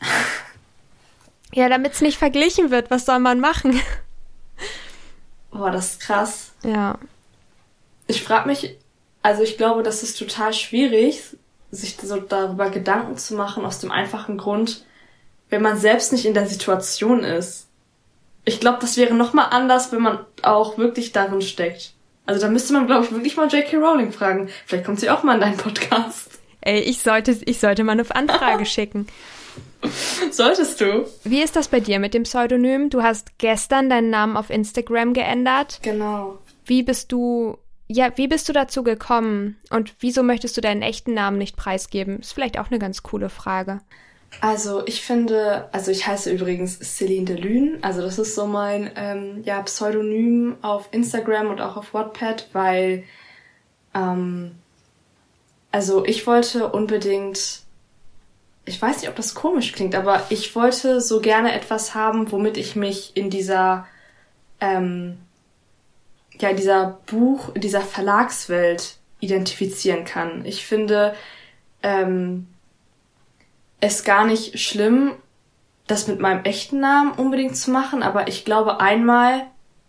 ja, 1.52 1.68
damit 1.68 1.92
es 1.92 2.00
nicht 2.00 2.18
verglichen 2.18 2.70
wird, 2.70 2.90
was 2.90 3.04
soll 3.06 3.18
man 3.18 3.40
machen? 3.40 3.78
Boah, 5.50 5.70
das 5.70 5.92
ist 5.92 6.00
krass. 6.00 6.52
ja. 6.64 6.98
Ich 8.06 8.24
frage 8.24 8.48
mich, 8.48 8.76
also 9.22 9.42
ich 9.44 9.56
glaube, 9.56 9.84
das 9.84 10.02
ist 10.02 10.18
total 10.18 10.52
schwierig, 10.52 11.22
sich 11.70 11.96
so 12.02 12.16
darüber 12.16 12.68
Gedanken 12.70 13.16
zu 13.16 13.34
machen, 13.34 13.64
aus 13.64 13.78
dem 13.78 13.92
einfachen 13.92 14.36
Grund, 14.36 14.84
wenn 15.50 15.62
man 15.62 15.76
selbst 15.76 16.12
nicht 16.12 16.24
in 16.24 16.34
der 16.34 16.46
Situation 16.46 17.22
ist. 17.22 17.66
Ich 18.44 18.60
glaube, 18.60 18.78
das 18.80 18.96
wäre 18.96 19.14
nochmal 19.14 19.48
anders, 19.50 19.92
wenn 19.92 20.00
man 20.00 20.20
auch 20.42 20.78
wirklich 20.78 21.12
darin 21.12 21.42
steckt. 21.42 21.92
Also 22.24 22.40
da 22.40 22.48
müsste 22.48 22.72
man, 22.72 22.86
glaube 22.86 23.04
ich, 23.04 23.12
wirklich 23.12 23.36
mal 23.36 23.48
J.K. 23.48 23.76
Rowling 23.76 24.12
fragen. 24.12 24.48
Vielleicht 24.66 24.84
kommt 24.84 25.00
sie 25.00 25.10
auch 25.10 25.22
mal 25.22 25.34
in 25.34 25.40
deinen 25.40 25.56
Podcast. 25.56 26.38
Ey, 26.60 26.80
ich 26.80 27.00
sollte, 27.00 27.36
ich 27.44 27.58
sollte 27.58 27.84
mal 27.84 27.92
eine 27.92 28.04
Anfrage 28.14 28.64
schicken. 28.66 29.06
Solltest 30.30 30.80
du? 30.80 31.06
Wie 31.24 31.42
ist 31.42 31.56
das 31.56 31.68
bei 31.68 31.80
dir 31.80 31.98
mit 31.98 32.14
dem 32.14 32.24
Pseudonym? 32.24 32.90
Du 32.90 33.02
hast 33.02 33.38
gestern 33.38 33.88
deinen 33.88 34.10
Namen 34.10 34.36
auf 34.36 34.50
Instagram 34.50 35.14
geändert. 35.14 35.80
Genau. 35.82 36.38
Wie 36.66 36.82
bist 36.82 37.12
du, 37.12 37.58
ja, 37.88 38.16
wie 38.16 38.28
bist 38.28 38.48
du 38.48 38.52
dazu 38.52 38.84
gekommen? 38.84 39.56
Und 39.70 39.94
wieso 40.00 40.22
möchtest 40.22 40.56
du 40.56 40.60
deinen 40.60 40.82
echten 40.82 41.14
Namen 41.14 41.38
nicht 41.38 41.56
preisgeben? 41.56 42.20
Ist 42.20 42.34
vielleicht 42.34 42.58
auch 42.58 42.70
eine 42.70 42.78
ganz 42.78 43.02
coole 43.02 43.30
Frage. 43.30 43.80
Also 44.40 44.86
ich 44.86 45.02
finde, 45.02 45.68
also 45.72 45.90
ich 45.90 46.06
heiße 46.06 46.30
übrigens 46.30 46.78
Celine 46.78 47.26
de 47.26 47.36
Lune, 47.36 47.78
also 47.82 48.00
das 48.00 48.18
ist 48.18 48.34
so 48.34 48.46
mein 48.46 48.90
ähm, 48.96 49.42
ja, 49.44 49.60
Pseudonym 49.62 50.56
auf 50.62 50.88
Instagram 50.92 51.48
und 51.48 51.60
auch 51.60 51.76
auf 51.76 51.92
Wattpad, 51.92 52.48
weil 52.52 53.04
ähm, 53.94 54.52
also 55.72 56.04
ich 56.06 56.26
wollte 56.26 56.68
unbedingt, 56.68 57.60
ich 58.64 58.80
weiß 58.80 59.00
nicht, 59.00 59.10
ob 59.10 59.16
das 59.16 59.34
komisch 59.34 59.72
klingt, 59.72 59.94
aber 59.94 60.22
ich 60.30 60.54
wollte 60.54 61.00
so 61.00 61.20
gerne 61.20 61.52
etwas 61.52 61.94
haben, 61.94 62.32
womit 62.32 62.56
ich 62.56 62.76
mich 62.76 63.16
in 63.16 63.30
dieser 63.30 63.86
ähm, 64.60 65.18
ja, 66.40 66.48
in 66.48 66.56
dieser 66.56 67.00
Buch, 67.06 67.54
in 67.54 67.60
dieser 67.60 67.82
Verlagswelt 67.82 68.96
identifizieren 69.20 70.04
kann. 70.04 70.44
Ich 70.44 70.64
finde, 70.64 71.14
ähm, 71.82 72.46
es 73.80 74.04
gar 74.04 74.26
nicht 74.26 74.58
schlimm, 74.60 75.12
das 75.86 76.06
mit 76.06 76.20
meinem 76.20 76.44
echten 76.44 76.80
Namen 76.80 77.12
unbedingt 77.12 77.56
zu 77.56 77.70
machen, 77.70 78.02
aber 78.02 78.28
ich 78.28 78.44
glaube 78.44 78.80
einmal 78.80 79.46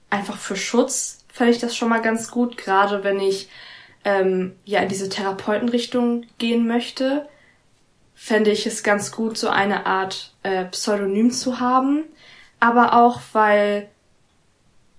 einfach 0.09 0.37
für 0.37 0.55
Schutz 0.55 1.25
fände 1.31 1.53
ich 1.53 1.59
das 1.59 1.75
schon 1.75 1.89
mal 1.89 2.01
ganz 2.01 2.31
gut, 2.31 2.57
gerade 2.57 3.03
wenn 3.03 3.19
ich 3.19 3.49
ähm, 4.03 4.55
ja 4.65 4.81
in 4.81 4.89
diese 4.89 5.09
Therapeutenrichtung 5.09 6.25
gehen 6.37 6.67
möchte, 6.67 7.27
fände 8.15 8.51
ich 8.51 8.65
es 8.65 8.83
ganz 8.83 9.11
gut, 9.11 9.37
so 9.37 9.49
eine 9.49 9.85
Art 9.85 10.33
äh, 10.43 10.65
Pseudonym 10.65 11.31
zu 11.31 11.59
haben, 11.59 12.03
aber 12.59 12.93
auch 12.95 13.21
weil 13.33 13.89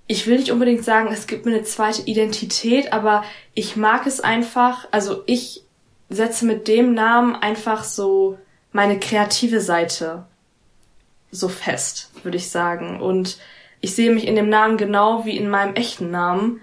ich 0.06 0.26
will 0.26 0.36
nicht 0.36 0.50
unbedingt 0.50 0.84
sagen, 0.84 1.08
es 1.12 1.26
gibt 1.26 1.46
mir 1.46 1.52
eine 1.54 1.62
zweite 1.62 2.02
Identität, 2.02 2.92
aber 2.92 3.24
ich 3.54 3.76
mag 3.76 4.06
es 4.06 4.20
einfach, 4.20 4.86
also 4.90 5.22
ich 5.26 5.62
setze 6.10 6.44
mit 6.44 6.68
dem 6.68 6.94
Namen 6.94 7.34
einfach 7.34 7.84
so 7.84 8.38
meine 8.72 8.98
kreative 8.98 9.60
Seite 9.60 10.24
so 11.30 11.48
fest, 11.48 12.10
würde 12.22 12.36
ich 12.36 12.50
sagen. 12.50 13.00
Und 13.00 13.38
ich 13.80 13.94
sehe 13.94 14.12
mich 14.12 14.26
in 14.26 14.36
dem 14.36 14.48
Namen 14.48 14.76
genau 14.76 15.24
wie 15.24 15.36
in 15.36 15.48
meinem 15.48 15.74
echten 15.74 16.10
Namen. 16.10 16.60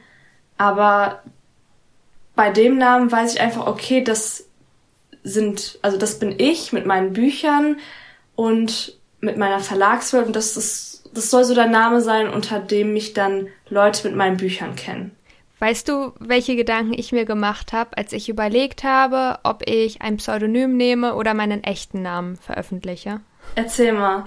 Aber 0.58 1.24
bei 2.36 2.50
dem 2.52 2.78
Namen 2.78 3.12
weiß 3.12 3.34
ich 3.34 3.42
einfach, 3.42 3.68
okay, 3.68 4.04
das 4.04 4.46
sind, 5.24 5.80
also 5.82 5.98
das 5.98 6.20
bin 6.20 6.36
ich 6.38 6.72
mit 6.72 6.86
meinen 6.86 7.14
Büchern 7.14 7.78
und 8.36 8.98
mit 9.20 9.38
meiner 9.38 9.60
Verlagswelt 9.60 10.28
und 10.28 10.36
das 10.36 10.56
ist, 10.56 11.10
das 11.14 11.30
soll 11.30 11.44
so 11.44 11.54
der 11.54 11.68
Name 11.68 12.02
sein, 12.02 12.30
unter 12.30 12.60
dem 12.60 12.94
mich 12.94 13.14
dann 13.14 13.48
Leute 13.68 14.08
mit 14.08 14.16
meinen 14.16 14.38
Büchern 14.38 14.76
kennen. 14.76 15.12
Weißt 15.60 15.90
du, 15.90 16.14
welche 16.20 16.56
Gedanken 16.56 16.94
ich 16.94 17.12
mir 17.12 17.26
gemacht 17.26 17.74
habe, 17.74 17.98
als 17.98 18.14
ich 18.14 18.30
überlegt 18.30 18.84
habe, 18.84 19.40
ob 19.44 19.68
ich 19.70 20.02
ein 20.02 20.18
Pseudonym 20.18 20.78
nehme 20.78 21.16
oder 21.16 21.34
meinen 21.34 21.64
echten 21.64 22.02
Namen 22.02 22.38
veröffentliche? 22.38 23.20
Erzähl 23.56 23.92
mal. 23.92 24.24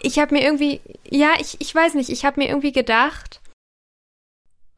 Ich 0.00 0.18
habe 0.18 0.34
mir 0.34 0.42
irgendwie, 0.42 0.80
ja, 1.08 1.30
ich, 1.38 1.60
ich 1.60 1.72
weiß 1.72 1.94
nicht, 1.94 2.10
ich 2.10 2.24
habe 2.24 2.40
mir 2.40 2.48
irgendwie 2.48 2.72
gedacht, 2.72 3.40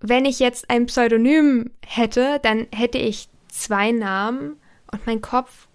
wenn 0.01 0.27
ich 0.27 0.39
jetzt 0.39 0.69
ein 0.69 0.87
Pseudonym 0.87 1.71
hätte, 1.85 2.41
dann 2.43 2.67
hätte 2.73 2.99
ich 2.99 3.29
zwei 3.49 3.91
Namen 3.91 4.61
und 4.93 5.07
mein 5.07 5.23
Kopf 5.23 5.67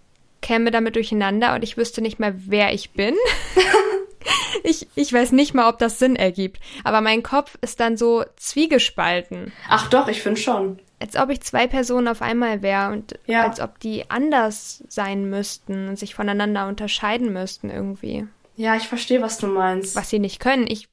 käme 0.42 0.70
damit 0.72 0.96
durcheinander 0.96 1.56
und 1.56 1.64
ich 1.64 1.78
wüsste 1.78 2.02
nicht 2.02 2.20
mehr, 2.20 2.34
wer 2.46 2.74
ich 2.74 2.92
bin. 2.92 3.16
ich, 4.64 4.88
ich 4.96 5.12
weiß 5.12 5.32
nicht 5.32 5.54
mal, 5.54 5.70
ob 5.70 5.80
das 5.80 6.00
Sinn 6.00 6.16
ergibt. 6.16 6.60
Aber 6.84 7.02
mein 7.02 7.24
Kopf 7.24 7.58
ist 7.62 7.80
dann 7.80 7.98
so 7.98 8.24
zwiegespalten. 8.38 9.52
Ach 9.70 9.90
doch, 9.90 10.08
ich 10.08 10.22
finde 10.22 10.40
schon. 10.40 10.80
als 11.00 11.16
ob 11.16 11.30
ich 11.30 11.42
zwei 11.42 11.68
Personen 11.68 12.08
auf 12.08 12.22
einmal 12.22 12.62
wäre 12.62 12.92
und 12.92 13.20
ja. 13.26 13.44
als 13.44 13.60
ob 13.60 13.80
die 13.80 14.10
anders 14.10 14.84
sein 14.88 15.30
müssten 15.30 15.90
und 15.90 16.00
sich 16.00 16.16
voneinander 16.16 16.68
unterscheiden 16.68 17.34
müssten 17.34 17.70
irgendwie. 17.70 18.28
Ja, 18.56 18.76
ich 18.76 18.88
verstehe, 18.88 19.22
was 19.22 19.38
du 19.38 19.48
meinst. 19.48 19.96
Was 19.96 20.10
sie 20.10 20.20
nicht 20.20 20.40
können. 20.40 20.68
Ich, 20.68 20.88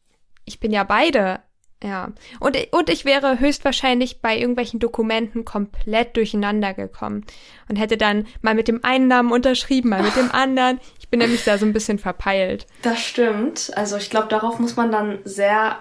ich 0.44 0.60
bin 0.60 0.72
ja 0.72 0.84
beide. 0.84 1.40
Ja. 1.82 2.12
Und, 2.40 2.56
und 2.72 2.90
ich 2.90 3.04
wäre 3.04 3.38
höchstwahrscheinlich 3.38 4.20
bei 4.20 4.36
irgendwelchen 4.36 4.80
Dokumenten 4.80 5.44
komplett 5.44 6.16
durcheinander 6.16 6.74
gekommen 6.74 7.24
und 7.68 7.76
hätte 7.76 7.96
dann 7.96 8.26
mal 8.42 8.54
mit 8.54 8.66
dem 8.66 8.84
einen 8.84 9.06
Namen 9.06 9.30
unterschrieben, 9.30 9.90
mal 9.90 10.02
mit 10.02 10.16
dem 10.16 10.30
anderen. 10.32 10.80
Ich 11.08 11.10
bin 11.10 11.20
nämlich 11.20 11.44
da 11.44 11.56
so 11.56 11.64
ein 11.64 11.72
bisschen 11.72 11.98
verpeilt. 11.98 12.66
Das 12.82 13.00
stimmt. 13.00 13.72
Also 13.76 13.96
ich 13.96 14.10
glaube, 14.10 14.28
darauf 14.28 14.58
muss 14.58 14.76
man 14.76 14.92
dann 14.92 15.20
sehr 15.24 15.78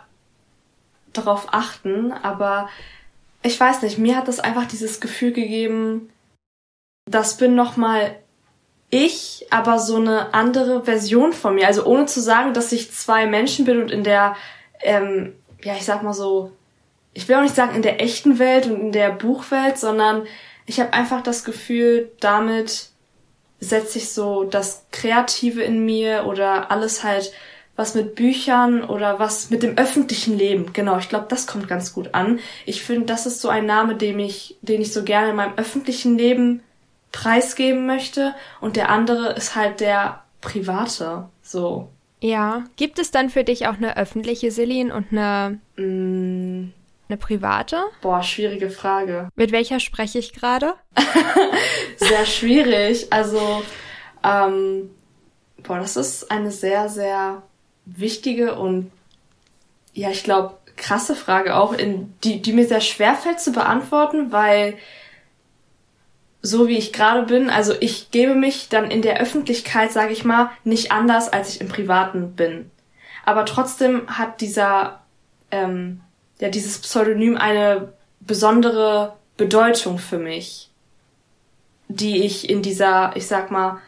darauf 1.11 1.47
achten, 1.51 2.13
aber 2.13 2.69
ich 3.43 3.59
weiß 3.59 3.81
nicht, 3.81 3.97
mir 3.97 4.15
hat 4.15 4.29
das 4.29 4.39
einfach 4.39 4.65
dieses 4.65 5.01
Gefühl 5.01 5.33
gegeben, 5.33 6.09
das 7.09 7.37
bin 7.37 7.55
nochmal 7.55 8.15
ich, 8.89 9.45
aber 9.49 9.79
so 9.79 9.97
eine 9.97 10.33
andere 10.33 10.85
Version 10.85 11.33
von 11.33 11.55
mir. 11.55 11.67
Also 11.67 11.85
ohne 11.85 12.05
zu 12.05 12.21
sagen, 12.21 12.53
dass 12.53 12.71
ich 12.71 12.91
zwei 12.91 13.25
Menschen 13.25 13.65
bin 13.65 13.81
und 13.81 13.91
in 13.91 14.03
der 14.03 14.35
ähm, 14.79 15.33
ja, 15.63 15.75
ich 15.75 15.85
sag 15.85 16.03
mal 16.03 16.13
so, 16.13 16.51
ich 17.13 17.27
will 17.27 17.35
auch 17.35 17.41
nicht 17.41 17.55
sagen 17.55 17.75
in 17.75 17.81
der 17.81 18.01
echten 18.01 18.39
Welt 18.39 18.67
und 18.67 18.79
in 18.79 18.91
der 18.91 19.09
Buchwelt, 19.09 19.77
sondern 19.77 20.25
ich 20.65 20.79
habe 20.79 20.93
einfach 20.93 21.21
das 21.21 21.43
Gefühl, 21.43 22.11
damit 22.19 22.89
setze 23.59 23.97
ich 23.97 24.09
so 24.09 24.43
das 24.43 24.85
Kreative 24.91 25.61
in 25.61 25.85
mir 25.85 26.25
oder 26.27 26.71
alles 26.71 27.03
halt, 27.03 27.31
was 27.75 27.93
mit 27.93 28.15
Büchern 28.15 28.83
oder 28.83 29.19
was 29.19 29.49
mit 29.49 29.63
dem 29.63 29.77
öffentlichen 29.77 30.37
Leben. 30.37 30.73
Genau, 30.73 30.97
ich 30.97 31.09
glaube, 31.09 31.27
das 31.29 31.45
kommt 31.45 31.67
ganz 31.67 31.93
gut 31.93 32.13
an. 32.13 32.39
Ich 32.65 32.83
finde, 32.83 33.05
das 33.05 33.25
ist 33.25 33.39
so 33.39 33.49
ein 33.49 33.65
Name, 33.65 33.95
den 33.95 34.19
ich, 34.19 34.57
den 34.61 34.81
ich 34.81 34.91
so 34.91 35.03
gerne 35.03 35.29
in 35.29 35.35
meinem 35.35 35.57
öffentlichen 35.57 36.17
Leben 36.17 36.63
preisgeben 37.11 37.85
möchte. 37.85 38.33
Und 38.61 38.75
der 38.75 38.89
andere 38.89 39.33
ist 39.33 39.55
halt 39.55 39.79
der 39.79 40.23
private. 40.41 41.29
So. 41.43 41.89
Ja. 42.19 42.65
Gibt 42.77 42.97
es 42.97 43.11
dann 43.11 43.29
für 43.29 43.43
dich 43.43 43.67
auch 43.67 43.77
eine 43.77 43.95
öffentliche 43.95 44.51
Celine 44.51 44.93
und 44.93 45.11
eine, 45.11 45.59
mm. 45.77 46.73
Eine 47.09 47.17
private? 47.17 47.83
Boah, 48.01 48.23
schwierige 48.23 48.69
Frage. 48.69 49.29
Mit 49.35 49.51
welcher 49.51 49.79
spreche 49.79 50.19
ich 50.19 50.33
gerade? 50.33 50.73
sehr 51.97 52.25
schwierig. 52.25 53.11
Also, 53.11 53.63
ähm, 54.23 54.89
boah, 55.63 55.79
das 55.79 55.95
ist 55.95 56.31
eine 56.31 56.51
sehr, 56.51 56.89
sehr 56.89 57.43
wichtige 57.85 58.55
und 58.55 58.91
ja, 59.93 60.09
ich 60.11 60.23
glaube, 60.23 60.57
krasse 60.75 61.15
Frage 61.15 61.55
auch, 61.55 61.73
in, 61.73 62.13
die, 62.23 62.41
die 62.41 62.53
mir 62.53 62.67
sehr 62.67 62.81
schwer 62.81 63.15
fällt 63.15 63.39
zu 63.39 63.51
beantworten, 63.51 64.31
weil 64.31 64.77
so 66.41 66.67
wie 66.67 66.77
ich 66.77 66.93
gerade 66.93 67.23
bin, 67.23 67.49
also 67.49 67.73
ich 67.79 68.11
gebe 68.11 68.35
mich 68.35 68.69
dann 68.69 68.91
in 68.91 69.01
der 69.01 69.19
Öffentlichkeit, 69.19 69.91
sage 69.91 70.13
ich 70.13 70.23
mal, 70.23 70.51
nicht 70.63 70.91
anders, 70.91 71.31
als 71.31 71.49
ich 71.49 71.61
im 71.61 71.67
Privaten 71.67 72.35
bin. 72.35 72.71
Aber 73.25 73.45
trotzdem 73.45 74.07
hat 74.07 74.39
dieser, 74.39 75.01
ähm, 75.51 76.01
ja, 76.39 76.49
dieses 76.49 76.79
Pseudonym 76.79 77.37
eine 77.37 77.93
besondere 78.19 79.15
Bedeutung 79.37 79.99
für 79.99 80.17
mich, 80.17 80.69
die 81.87 82.23
ich 82.23 82.49
in 82.49 82.61
dieser, 82.61 83.15
ich 83.15 83.27
sag 83.27 83.51
mal, 83.51 83.79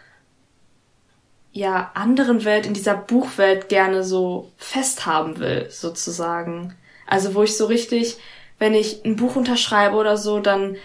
ja, 1.51 1.91
anderen 1.95 2.45
Welt, 2.45 2.65
in 2.65 2.73
dieser 2.73 2.95
Buchwelt 2.95 3.69
gerne 3.69 4.03
so 4.03 4.51
festhaben 4.57 5.39
will, 5.39 5.67
sozusagen. 5.69 6.75
Also 7.07 7.33
wo 7.33 7.43
ich 7.43 7.57
so 7.57 7.65
richtig, 7.65 8.17
wenn 8.59 8.73
ich 8.73 9.03
ein 9.03 9.15
Buch 9.15 9.35
unterschreibe 9.35 9.95
oder 9.95 10.15
so, 10.15 10.39
dann 10.39 10.77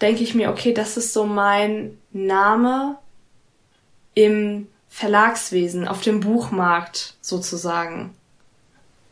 denke 0.00 0.22
ich 0.22 0.34
mir, 0.34 0.50
okay, 0.50 0.74
das 0.74 0.96
ist 0.96 1.12
so 1.12 1.24
mein 1.24 1.98
Name 2.10 2.98
im 4.14 4.68
Verlagswesen, 4.88 5.88
auf 5.88 6.02
dem 6.02 6.20
Buchmarkt 6.20 7.14
sozusagen. 7.22 8.14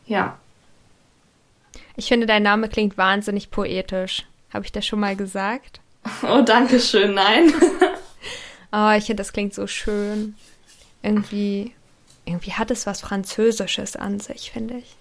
Ja. 0.05 0.37
Ich 1.95 2.07
finde, 2.07 2.25
dein 2.25 2.43
Name 2.43 2.69
klingt 2.69 2.97
wahnsinnig 2.97 3.51
poetisch. 3.51 4.25
Habe 4.53 4.65
ich 4.65 4.71
das 4.71 4.85
schon 4.85 4.99
mal 4.99 5.15
gesagt? 5.15 5.79
Oh, 6.23 6.41
danke 6.41 6.79
schön, 6.79 7.13
nein. 7.13 7.53
oh, 8.71 8.91
ich 8.97 9.05
finde, 9.05 9.21
das 9.21 9.33
klingt 9.33 9.53
so 9.53 9.67
schön. 9.67 10.35
Irgendwie, 11.03 11.73
irgendwie 12.25 12.53
hat 12.53 12.71
es 12.71 12.85
was 12.85 13.01
Französisches 13.01 13.95
an 13.95 14.19
sich, 14.19 14.51
finde 14.51 14.77
ich. 14.77 14.95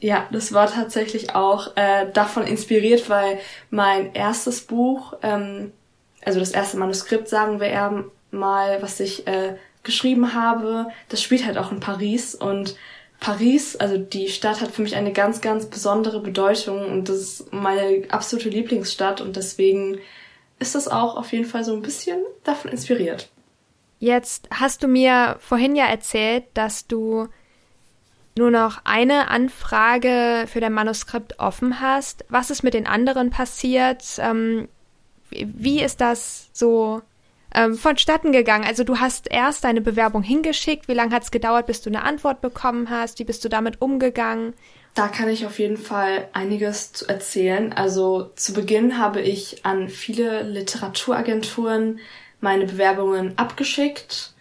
Ja, 0.00 0.26
das 0.32 0.52
war 0.52 0.68
tatsächlich 0.68 1.34
auch 1.36 1.76
äh, 1.76 2.10
davon 2.12 2.44
inspiriert, 2.44 3.08
weil 3.08 3.38
mein 3.70 4.14
erstes 4.14 4.62
Buch, 4.62 5.14
ähm, 5.22 5.72
also 6.24 6.40
das 6.40 6.50
erste 6.50 6.76
Manuskript, 6.76 7.28
sagen 7.28 7.60
wir 7.60 7.68
eher 7.68 8.04
mal, 8.32 8.82
was 8.82 8.98
ich 8.98 9.28
äh, 9.28 9.56
geschrieben 9.84 10.34
habe, 10.34 10.88
das 11.08 11.22
spielt 11.22 11.46
halt 11.46 11.56
auch 11.56 11.70
in 11.70 11.78
Paris 11.78 12.34
und 12.34 12.74
Paris, 13.22 13.76
also 13.76 13.98
die 13.98 14.28
Stadt 14.28 14.60
hat 14.60 14.72
für 14.72 14.82
mich 14.82 14.96
eine 14.96 15.12
ganz, 15.12 15.40
ganz 15.40 15.66
besondere 15.66 16.18
Bedeutung 16.18 16.84
und 16.84 17.08
das 17.08 17.16
ist 17.18 17.52
meine 17.52 18.02
absolute 18.10 18.48
Lieblingsstadt 18.48 19.20
und 19.20 19.36
deswegen 19.36 20.00
ist 20.58 20.74
das 20.74 20.88
auch 20.88 21.16
auf 21.16 21.30
jeden 21.32 21.44
Fall 21.44 21.62
so 21.62 21.72
ein 21.72 21.82
bisschen 21.82 22.18
davon 22.42 22.72
inspiriert. 22.72 23.30
Jetzt 24.00 24.48
hast 24.52 24.82
du 24.82 24.88
mir 24.88 25.36
vorhin 25.38 25.76
ja 25.76 25.86
erzählt, 25.86 26.46
dass 26.54 26.88
du 26.88 27.28
nur 28.36 28.50
noch 28.50 28.80
eine 28.82 29.28
Anfrage 29.28 30.46
für 30.48 30.58
dein 30.58 30.72
Manuskript 30.72 31.38
offen 31.38 31.80
hast. 31.80 32.24
Was 32.28 32.50
ist 32.50 32.64
mit 32.64 32.74
den 32.74 32.88
anderen 32.88 33.30
passiert? 33.30 34.02
Ähm, 34.18 34.68
wie 35.30 35.80
ist 35.80 36.00
das 36.00 36.48
so 36.52 37.02
ähm, 37.54 37.74
vonstatten 37.74 38.32
gegangen? 38.32 38.64
Also 38.64 38.84
du 38.84 38.98
hast 38.98 39.30
erst 39.30 39.64
deine 39.64 39.80
Bewerbung 39.80 40.22
hingeschickt. 40.22 40.88
Wie 40.88 40.94
lange 40.94 41.14
hat 41.14 41.24
es 41.24 41.30
gedauert, 41.30 41.66
bis 41.66 41.80
du 41.80 41.90
eine 41.90 42.02
Antwort 42.04 42.40
bekommen 42.40 42.90
hast? 42.90 43.18
Wie 43.18 43.24
bist 43.24 43.44
du 43.44 43.48
damit 43.48 43.80
umgegangen? 43.80 44.54
Da 44.94 45.08
kann 45.08 45.28
ich 45.28 45.46
auf 45.46 45.58
jeden 45.58 45.78
Fall 45.78 46.28
einiges 46.32 46.92
zu 46.92 47.08
erzählen. 47.08 47.72
Also 47.72 48.30
zu 48.36 48.52
Beginn 48.52 48.98
habe 48.98 49.20
ich 49.20 49.64
an 49.64 49.88
viele 49.88 50.42
Literaturagenturen 50.42 52.00
meine 52.40 52.66
Bewerbungen 52.66 53.38
abgeschickt 53.38 54.32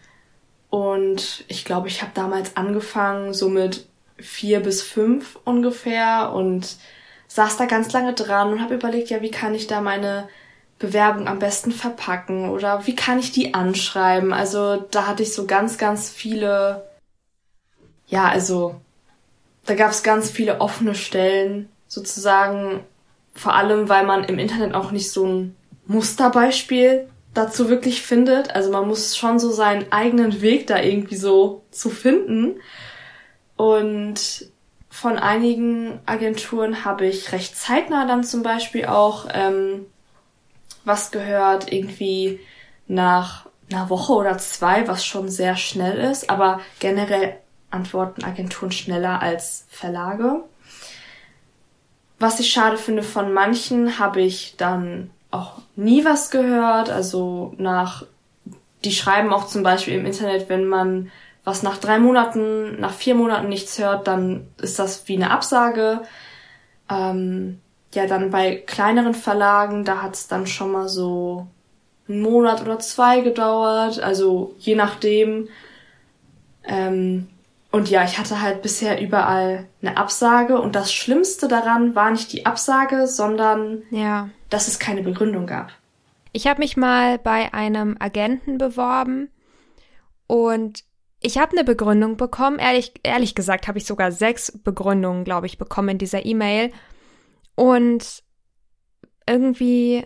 und 0.72 1.44
ich 1.50 1.66
glaube, 1.66 1.90
ich 1.90 2.02
habe 2.02 2.14
damals 2.16 2.56
angefangen, 2.56 3.34
so 3.34 3.50
mit 3.50 3.86
vier 4.18 4.62
bis 4.62 4.82
fünf 4.82 5.38
ungefähr 5.44 6.32
und 6.34 6.78
saß 7.28 7.58
da 7.58 7.66
ganz 7.66 7.92
lange 7.92 8.14
dran 8.14 8.54
und 8.54 8.62
habe 8.62 8.76
überlegt, 8.76 9.10
ja, 9.10 9.22
wie 9.22 9.32
kann 9.32 9.54
ich 9.54 9.68
da 9.68 9.82
meine 9.82 10.30
Bewerbung 10.82 11.28
am 11.28 11.40
besten 11.40 11.72
verpacken 11.72 12.50
oder 12.50 12.86
wie 12.88 12.96
kann 12.96 13.20
ich 13.20 13.32
die 13.32 13.54
anschreiben? 13.54 14.34
Also 14.34 14.78
da 14.92 15.08
hatte 15.08 15.24
ich 15.24 15.34
so 15.34 15.46
ganz, 15.46 15.78
ganz 15.78 16.10
viele, 16.10 16.90
ja, 18.08 18.28
also 18.28 18.82
da 19.66 19.76
gab 19.76 19.92
es 19.92 20.04
ganz 20.04 20.32
viele 20.32 20.60
offene 20.60 20.96
Stellen 20.96 21.70
sozusagen, 21.88 22.84
vor 23.36 23.54
allem 23.54 23.88
weil 23.88 24.06
man 24.06 24.24
im 24.24 24.40
Internet 24.40 24.74
auch 24.74 24.92
nicht 24.92 25.12
so 25.12 25.26
ein 25.26 25.56
Musterbeispiel 25.86 27.08
dazu 27.34 27.70
wirklich 27.70 28.02
findet. 28.02 28.56
Also 28.56 28.72
man 28.72 28.88
muss 28.88 29.16
schon 29.16 29.40
so 29.40 29.52
seinen 29.52 29.92
eigenen 29.92 30.42
Weg 30.42 30.68
da 30.68 30.82
irgendwie 30.82 31.16
so 31.16 31.64
zu 31.70 31.90
finden. 31.90 32.56
Und 33.56 34.52
von 34.90 35.18
einigen 35.18 36.00
Agenturen 36.06 36.84
habe 36.84 37.06
ich 37.06 37.32
recht 37.32 37.56
zeitnah 37.56 38.06
dann 38.08 38.24
zum 38.24 38.42
Beispiel 38.42 38.86
auch 38.86 39.28
ähm, 39.32 39.86
was 40.86 41.12
gehört, 41.12 41.72
irgendwie 41.72 42.40
nach 42.88 43.46
einer 43.72 43.90
Woche 43.90 44.14
oder 44.14 44.38
zwei, 44.38 44.88
was 44.88 45.06
schon 45.06 45.30
sehr 45.30 45.56
schnell 45.56 45.98
ist, 45.98 46.30
aber 46.30 46.60
generell 46.80 47.38
antworten 47.70 48.24
Agenturen 48.24 48.72
schneller 48.72 49.22
als 49.22 49.66
Verlage. 49.70 50.44
Was 52.20 52.40
ich 52.40 52.52
schade 52.52 52.78
finde, 52.78 53.02
von 53.02 53.34
manchen 53.34 53.98
habe 53.98 54.22
ich 54.22 54.56
dann 54.58 55.10
auch 55.32 55.60
nie 55.76 56.06
was 56.06 56.30
gehört. 56.30 56.90
Also 56.90 57.54
nach, 57.58 58.06
die 58.84 58.92
schreiben 58.92 59.34
auch 59.34 59.48
zum 59.48 59.64
Beispiel 59.64 59.96
im 59.96 60.06
Internet, 60.06 60.50
wenn 60.50 60.68
man 60.68 61.12
was 61.44 61.64
nach 61.64 61.78
drei 61.78 61.98
Monaten, 61.98 62.80
nach 62.80 62.94
vier 62.94 63.16
Monaten 63.16 63.50
nichts 63.50 63.80
hört, 63.80 64.08
dann 64.08 64.48
ist 64.62 64.78
das 64.78 65.08
wie 65.08 65.16
eine 65.16 65.32
Absage. 65.32 66.02
Ähm, 66.90 67.60
ja, 67.94 68.08
dann 68.08 68.32
bei 68.32 68.56
kleineren 68.56 69.14
Verlagen, 69.14 69.84
da 69.84 70.02
hat 70.02 70.16
es 70.16 70.28
dann 70.28 70.48
schon 70.48 70.72
mal 70.72 70.88
so 70.88 71.48
einen 72.08 72.22
Monat 72.22 72.62
oder 72.62 72.80
zwei 72.80 73.22
gedauert, 73.22 74.00
also 74.00 74.56
je 74.60 74.76
nachdem. 74.76 75.50
Ähm, 76.64 77.28
und 77.72 77.90
ja, 77.90 78.04
ich 78.04 78.18
hatte 78.18 78.42
halt 78.42 78.62
bisher 78.62 79.02
überall 79.02 79.66
eine 79.82 79.98
Absage 79.98 80.60
und 80.60 80.76
das 80.76 80.94
Schlimmste 80.94 81.48
daran 81.48 81.96
war 81.96 82.12
nicht 82.12 82.32
die 82.34 82.46
Absage, 82.46 83.08
sondern 83.08 83.84
ja. 83.92 84.30
dass 84.50 84.68
es 84.68 84.78
keine 84.78 85.04
Begründung 85.04 85.48
gab. 85.48 85.72
Ich 86.34 86.48
habe 86.48 86.60
mich 86.60 86.78
mal 86.78 87.18
bei 87.18 87.54
einem 87.54 87.98
Agenten 88.00 88.58
beworben 88.58 89.30
und 90.28 90.84
ich 91.22 91.38
habe 91.38 91.52
eine 91.52 91.64
Begründung 91.64 92.18
bekommen. 92.18 92.58
Ehrlich, 92.60 92.94
ehrlich 93.04 93.36
gesagt 93.36 93.68
habe 93.68 93.78
ich 93.78 93.86
sogar 93.86 94.12
sechs 94.12 94.52
Begründungen, 94.52 95.24
glaube 95.24 95.46
ich, 95.46 95.58
bekommen 95.58 95.90
in 95.90 95.98
dieser 95.98 96.26
E-Mail. 96.26 96.72
Und 97.56 98.24
irgendwie, 99.28 100.06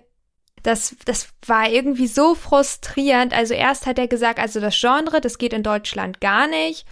das, 0.63 0.95
das 1.05 1.29
war 1.45 1.69
irgendwie 1.69 2.07
so 2.07 2.35
frustrierend. 2.35 3.33
Also 3.33 3.53
erst 3.53 3.85
hat 3.85 3.99
er 3.99 4.07
gesagt, 4.07 4.39
also 4.39 4.59
das 4.59 4.79
Genre, 4.79 5.21
das 5.21 5.37
geht 5.37 5.53
in 5.53 5.63
Deutschland 5.63 6.21
gar 6.21 6.47
nicht. 6.47 6.85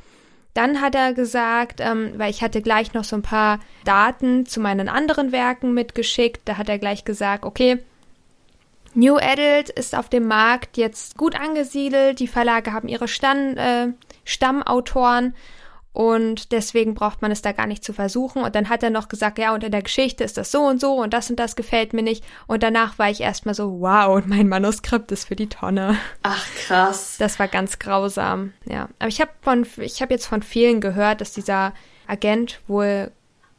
Dann 0.54 0.82
hat 0.82 0.94
er 0.94 1.14
gesagt, 1.14 1.80
ähm, 1.80 2.14
weil 2.18 2.30
ich 2.30 2.44
hatte 2.44 2.62
gleich 2.62 2.94
noch 2.94 3.04
so 3.04 3.16
ein 3.16 3.24
paar 3.24 3.60
Daten 3.86 4.46
zu 4.46 4.60
meinen 4.60 4.88
anderen 4.88 5.32
Werken 5.32 5.74
mitgeschickt, 5.74 6.42
da 6.46 6.58
hat 6.58 6.70
er 6.70 6.78
gleich 6.78 7.06
gesagt, 7.06 7.44
okay, 7.44 7.80
New 8.94 9.18
Adult 9.18 9.70
ist 9.70 9.96
auf 9.96 10.10
dem 10.10 10.28
Markt 10.28 10.78
jetzt 10.78 11.18
gut 11.18 11.40
angesiedelt, 11.40 12.20
die 12.20 12.28
Verlage 12.28 12.74
haben 12.74 12.88
ihre 12.88 13.08
Stand, 13.08 13.58
äh, 13.58 13.88
Stammautoren 14.26 15.34
und 15.94 16.52
deswegen 16.52 16.96
braucht 16.96 17.22
man 17.22 17.32
es 17.32 17.44
da 17.44 17.52
gar 17.52 17.68
nicht 17.68 17.84
zu 17.84 17.94
versuchen. 17.94 18.42
Und 18.42 18.56
dann 18.56 18.68
hat 18.68 18.82
er 18.82 18.90
noch 18.90 19.10
gesagt, 19.10 19.38
ja, 19.38 19.54
und 19.54 19.64
in 19.64 19.72
der 19.72 19.84
Geschichte 19.84 20.24
ist 20.24 20.38
das 20.38 20.52
so 20.52 20.64
und 20.64 20.82
so 20.82 20.96
und 20.96 21.14
das 21.14 21.30
und 21.30 21.40
das 21.40 21.56
gefällt 21.56 21.94
mir 21.94 22.02
nicht. 22.02 22.26
Und 22.48 22.64
danach 22.64 22.98
war 22.98 23.12
ich 23.12 23.22
erstmal 23.22 23.54
so, 23.54 23.80
wow, 23.80 24.16
und 24.16 24.28
mein 24.28 24.50
Manuskript 24.50 25.12
ist 25.12 25.28
für 25.28 25.36
die 25.36 25.50
Tonne. 25.50 25.96
Ach, 26.24 26.46
krass. 26.66 27.18
Das 27.20 27.38
war 27.38 27.48
ganz 27.48 27.78
grausam, 27.78 28.54
ja. 28.66 28.90
Aber 28.98 29.08
ich 29.08 29.22
habe 29.22 29.32
von, 29.42 29.68
ich 29.78 30.02
habe 30.02 30.14
jetzt 30.14 30.26
von 30.26 30.42
vielen 30.42 30.82
gehört, 30.82 31.22
dass 31.22 31.32
dieser 31.32 31.74
Agent 32.08 32.60
wohl 32.68 33.12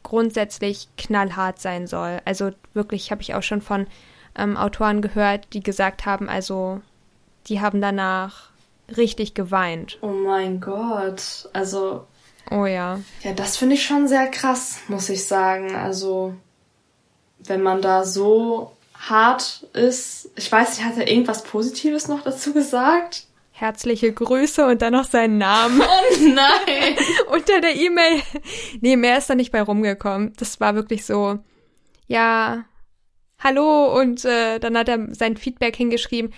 grundsätzlich 0.02 0.88
knallhart 0.96 1.60
sein 1.60 1.86
soll. 1.86 2.20
Also 2.24 2.50
wirklich 2.74 3.12
habe 3.12 3.22
ich 3.22 3.34
auch 3.34 3.44
schon 3.44 3.62
von 3.62 3.86
ähm, 4.36 4.56
Autoren 4.56 5.02
gehört, 5.02 5.46
die 5.52 5.62
gesagt 5.62 6.04
haben, 6.04 6.28
also 6.28 6.80
die 7.46 7.60
haben 7.60 7.80
danach 7.80 8.50
richtig 8.96 9.34
geweint. 9.34 9.98
Oh 10.02 10.08
mein 10.08 10.60
Gott. 10.60 11.48
Also 11.52 12.06
Oh 12.50 12.66
ja. 12.66 13.00
Ja, 13.22 13.32
das 13.32 13.56
finde 13.56 13.74
ich 13.74 13.84
schon 13.84 14.08
sehr 14.08 14.26
krass, 14.28 14.78
muss 14.88 15.08
ich 15.08 15.24
sagen. 15.24 15.74
Also, 15.74 16.34
wenn 17.38 17.62
man 17.62 17.82
da 17.82 18.04
so 18.04 18.72
hart 19.08 19.66
ist. 19.72 20.30
Ich 20.36 20.50
weiß 20.50 20.76
nicht, 20.76 20.86
hat 20.86 20.96
er 20.96 21.08
irgendwas 21.08 21.42
Positives 21.44 22.08
noch 22.08 22.22
dazu 22.22 22.52
gesagt? 22.52 23.26
Herzliche 23.52 24.12
Grüße 24.12 24.66
und 24.66 24.82
dann 24.82 24.92
noch 24.92 25.04
seinen 25.04 25.38
Namen. 25.38 25.80
Oh 25.80 26.16
nein! 26.20 26.96
Unter 27.32 27.60
der 27.60 27.76
E-Mail. 27.76 28.20
Nee, 28.80 28.96
mehr 28.96 29.18
ist 29.18 29.30
da 29.30 29.34
nicht 29.34 29.52
bei 29.52 29.62
rumgekommen. 29.62 30.32
Das 30.38 30.58
war 30.60 30.74
wirklich 30.74 31.04
so, 31.04 31.38
ja, 32.08 32.64
hallo 33.38 33.96
und 33.98 34.24
äh, 34.24 34.58
dann 34.58 34.76
hat 34.76 34.88
er 34.88 35.14
sein 35.14 35.36
Feedback 35.36 35.76
hingeschrieben 35.76 36.32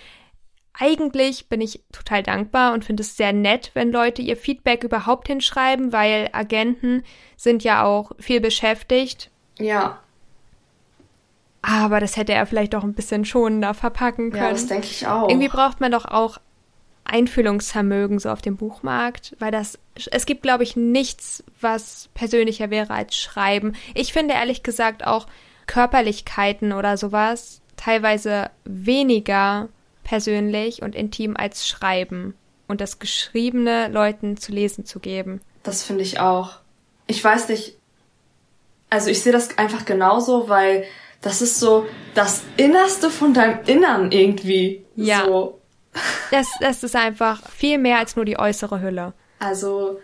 eigentlich 0.78 1.48
bin 1.48 1.60
ich 1.60 1.82
total 1.92 2.22
dankbar 2.22 2.74
und 2.74 2.84
finde 2.84 3.02
es 3.02 3.16
sehr 3.16 3.32
nett, 3.32 3.70
wenn 3.74 3.90
Leute 3.90 4.22
ihr 4.22 4.36
Feedback 4.36 4.84
überhaupt 4.84 5.28
hinschreiben, 5.28 5.92
weil 5.92 6.28
Agenten 6.32 7.02
sind 7.36 7.64
ja 7.64 7.84
auch 7.84 8.12
viel 8.18 8.40
beschäftigt. 8.40 9.30
Ja. 9.58 10.00
Aber 11.62 11.98
das 11.98 12.16
hätte 12.16 12.32
er 12.32 12.46
vielleicht 12.46 12.74
auch 12.74 12.84
ein 12.84 12.94
bisschen 12.94 13.24
schonender 13.24 13.74
verpacken 13.74 14.30
können. 14.30 14.44
Ja, 14.44 14.50
das 14.50 14.66
denke 14.66 14.86
ich 14.86 15.06
auch. 15.06 15.28
Irgendwie 15.28 15.48
braucht 15.48 15.80
man 15.80 15.92
doch 15.92 16.04
auch 16.04 16.38
Einfühlungsvermögen 17.04 18.18
so 18.18 18.30
auf 18.30 18.42
dem 18.42 18.56
Buchmarkt, 18.56 19.34
weil 19.38 19.52
das 19.52 19.78
es 20.10 20.26
gibt 20.26 20.42
glaube 20.42 20.64
ich 20.64 20.76
nichts, 20.76 21.44
was 21.60 22.08
persönlicher 22.14 22.70
wäre 22.70 22.92
als 22.92 23.16
Schreiben. 23.16 23.74
Ich 23.94 24.12
finde 24.12 24.34
ehrlich 24.34 24.62
gesagt 24.62 25.06
auch 25.06 25.26
Körperlichkeiten 25.66 26.72
oder 26.72 26.96
sowas 26.96 27.62
teilweise 27.76 28.50
weniger 28.64 29.68
persönlich 30.06 30.82
und 30.82 30.94
intim 30.94 31.36
als 31.36 31.66
Schreiben 31.66 32.34
und 32.68 32.80
das 32.80 33.00
Geschriebene 33.00 33.88
Leuten 33.88 34.36
zu 34.36 34.52
lesen 34.52 34.86
zu 34.86 35.00
geben. 35.00 35.40
Das 35.64 35.82
finde 35.82 36.02
ich 36.02 36.20
auch. 36.20 36.60
Ich 37.08 37.22
weiß 37.22 37.48
nicht, 37.48 37.76
also 38.88 39.10
ich 39.10 39.20
sehe 39.20 39.32
das 39.32 39.58
einfach 39.58 39.84
genauso, 39.84 40.48
weil 40.48 40.84
das 41.22 41.42
ist 41.42 41.58
so 41.58 41.86
das 42.14 42.42
Innerste 42.56 43.10
von 43.10 43.34
deinem 43.34 43.64
Innern 43.66 44.12
irgendwie. 44.12 44.84
Ja. 44.94 45.24
So. 45.24 45.60
Das, 46.30 46.46
das 46.60 46.82
ist 46.82 46.94
einfach 46.94 47.48
viel 47.48 47.78
mehr 47.78 47.98
als 47.98 48.16
nur 48.16 48.24
die 48.26 48.38
äußere 48.38 48.82
Hülle. 48.82 49.14
Also, 49.38 50.00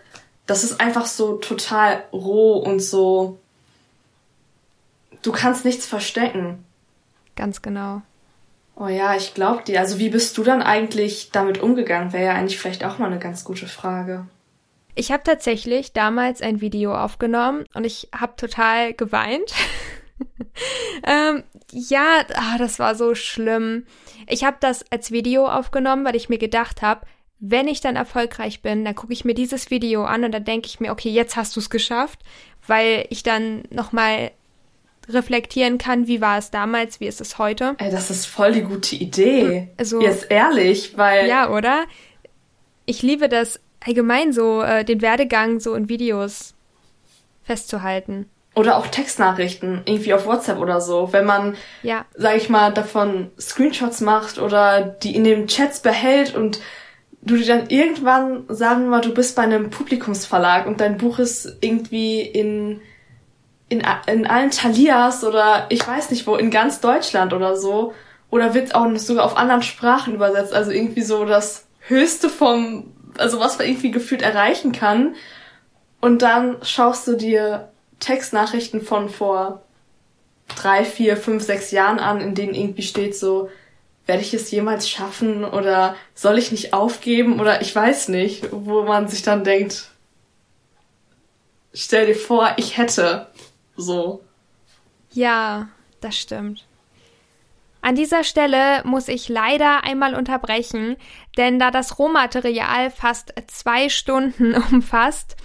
das 0.47 0.63
ist 0.63 0.79
einfach 0.79 1.05
so 1.05 1.33
total 1.35 2.03
roh 2.11 2.57
und 2.57 2.79
so. 2.79 3.37
Du 5.21 5.31
kannst 5.31 5.65
nichts 5.65 5.85
verstecken. 5.85 6.65
Ganz 7.35 7.61
genau. 7.61 8.01
Oh 8.75 8.87
ja, 8.87 9.15
ich 9.15 9.33
glaub 9.33 9.65
dir. 9.65 9.79
Also 9.79 9.99
wie 9.99 10.09
bist 10.09 10.37
du 10.37 10.43
dann 10.43 10.61
eigentlich 10.61 11.29
damit 11.31 11.61
umgegangen? 11.61 12.11
Wäre 12.11 12.25
ja 12.25 12.33
eigentlich 12.33 12.59
vielleicht 12.59 12.83
auch 12.83 12.97
mal 12.97 13.07
eine 13.07 13.19
ganz 13.19 13.43
gute 13.43 13.67
Frage. 13.67 14.25
Ich 14.95 15.11
habe 15.11 15.23
tatsächlich 15.23 15.93
damals 15.93 16.41
ein 16.41 16.61
Video 16.61 16.95
aufgenommen 16.95 17.65
und 17.73 17.83
ich 17.83 18.09
habe 18.15 18.35
total 18.35 18.93
geweint. 18.93 19.53
ähm, 21.03 21.43
ja, 21.71 22.23
ah, 22.35 22.57
das 22.57 22.79
war 22.79 22.95
so 22.95 23.15
schlimm. 23.15 23.85
Ich 24.27 24.43
habe 24.43 24.57
das 24.59 24.85
als 24.91 25.11
Video 25.11 25.47
aufgenommen, 25.47 26.05
weil 26.05 26.15
ich 26.15 26.29
mir 26.29 26.37
gedacht 26.37 26.81
habe, 26.81 27.05
wenn 27.39 27.67
ich 27.67 27.81
dann 27.81 27.95
erfolgreich 27.95 28.61
bin, 28.61 28.85
dann 28.85 28.95
gucke 28.95 29.13
ich 29.13 29.25
mir 29.25 29.33
dieses 29.33 29.69
Video 29.69 30.05
an 30.05 30.23
und 30.23 30.31
dann 30.31 30.45
denke 30.45 30.67
ich 30.67 30.79
mir, 30.79 30.91
okay, 30.91 31.09
jetzt 31.09 31.35
hast 31.35 31.55
du 31.55 31.59
es 31.59 31.69
geschafft, 31.69 32.19
weil 32.65 33.05
ich 33.09 33.23
dann 33.23 33.63
nochmal 33.69 34.31
reflektieren 35.09 35.77
kann, 35.77 36.07
wie 36.07 36.21
war 36.21 36.37
es 36.37 36.51
damals, 36.51 36.99
wie 36.99 37.07
ist 37.07 37.21
es 37.21 37.37
heute. 37.37 37.75
Ey, 37.77 37.91
das 37.91 38.09
ist 38.09 38.25
voll 38.25 38.53
die 38.53 38.61
gute 38.61 38.95
Idee. 38.95 39.69
Also, 39.77 40.01
Jetzt 40.01 40.27
ehrlich, 40.29 40.97
weil. 40.97 41.27
Ja, 41.27 41.49
oder? 41.49 41.83
Ich 42.85 43.01
liebe 43.01 43.29
das 43.29 43.59
allgemein 43.85 44.33
so, 44.33 44.61
äh, 44.61 44.83
den 44.83 45.01
Werdegang 45.01 45.59
so 45.59 45.75
in 45.75 45.89
Videos 45.89 46.53
festzuhalten. 47.43 48.29
Oder 48.55 48.77
auch 48.77 48.87
Textnachrichten, 48.87 49.81
irgendwie 49.85 50.13
auf 50.13 50.25
WhatsApp 50.25 50.59
oder 50.59 50.79
so. 50.79 51.11
Wenn 51.11 51.25
man, 51.25 51.55
ja. 51.81 52.05
sag 52.15 52.37
ich 52.37 52.49
mal, 52.49 52.71
davon 52.71 53.31
Screenshots 53.39 54.01
macht 54.01 54.37
oder 54.37 54.81
die 54.81 55.15
in 55.15 55.23
den 55.23 55.47
Chats 55.47 55.81
behält 55.81 56.35
und 56.35 56.59
du 57.23 57.35
dir 57.35 57.47
dann 57.47 57.69
irgendwann, 57.69 58.45
sagen 58.49 58.83
wir 58.83 58.89
mal, 58.89 59.01
du 59.01 59.13
bist 59.13 59.35
bei 59.35 59.41
einem 59.41 59.71
Publikumsverlag 59.71 60.67
und 60.67 60.81
dein 60.81 60.97
Buch 60.97 61.19
ist 61.19 61.57
irgendwie 61.61 62.21
in 62.21 62.79
in, 63.73 63.83
in 64.07 64.27
allen 64.27 64.51
Talias 64.51 65.23
oder 65.23 65.65
ich 65.69 65.85
weiß 65.85 66.11
nicht 66.11 66.27
wo, 66.27 66.35
in 66.35 66.51
ganz 66.51 66.79
Deutschland 66.79 67.33
oder 67.33 67.57
so. 67.57 67.93
Oder 68.29 68.53
wird 68.53 68.73
auch 68.75 68.87
sogar 68.95 69.25
auf 69.25 69.37
anderen 69.37 69.63
Sprachen 69.63 70.15
übersetzt. 70.15 70.53
Also 70.53 70.71
irgendwie 70.71 71.01
so 71.01 71.25
das 71.25 71.65
Höchste 71.87 72.29
vom, 72.29 72.93
also 73.17 73.39
was 73.39 73.57
man 73.57 73.67
irgendwie 73.67 73.91
gefühlt 73.91 74.21
erreichen 74.21 74.71
kann. 74.71 75.15
Und 76.01 76.21
dann 76.21 76.57
schaust 76.63 77.07
du 77.07 77.15
dir 77.15 77.69
Textnachrichten 77.99 78.81
von 78.81 79.09
vor 79.09 79.63
drei, 80.55 80.83
vier, 80.83 81.17
fünf, 81.17 81.43
sechs 81.43 81.71
Jahren 81.71 81.99
an, 81.99 82.21
in 82.21 82.35
denen 82.35 82.53
irgendwie 82.53 82.81
steht 82.81 83.15
so, 83.15 83.49
werde 84.05 84.21
ich 84.21 84.33
es 84.33 84.51
jemals 84.51 84.89
schaffen 84.89 85.45
oder 85.45 85.95
soll 86.13 86.37
ich 86.37 86.51
nicht 86.51 86.73
aufgeben 86.73 87.39
oder 87.39 87.61
ich 87.61 87.73
weiß 87.73 88.09
nicht, 88.09 88.49
wo 88.51 88.83
man 88.83 89.07
sich 89.07 89.21
dann 89.21 89.43
denkt, 89.43 89.87
stell 91.73 92.05
dir 92.05 92.15
vor, 92.15 92.53
ich 92.57 92.77
hätte. 92.77 93.27
So. 93.75 94.23
Ja, 95.11 95.69
das 96.01 96.17
stimmt. 96.17 96.65
An 97.81 97.95
dieser 97.95 98.23
Stelle 98.23 98.81
muss 98.85 99.09
ich 99.09 99.27
leider 99.27 99.83
einmal 99.83 100.15
unterbrechen, 100.15 100.95
denn 101.37 101.59
da 101.59 101.69
das 101.69 101.99
Rohmaterial 101.99 102.89
fast 102.89 103.33
zwei 103.47 103.89
Stunden 103.89 104.55
umfasst, 104.71 105.35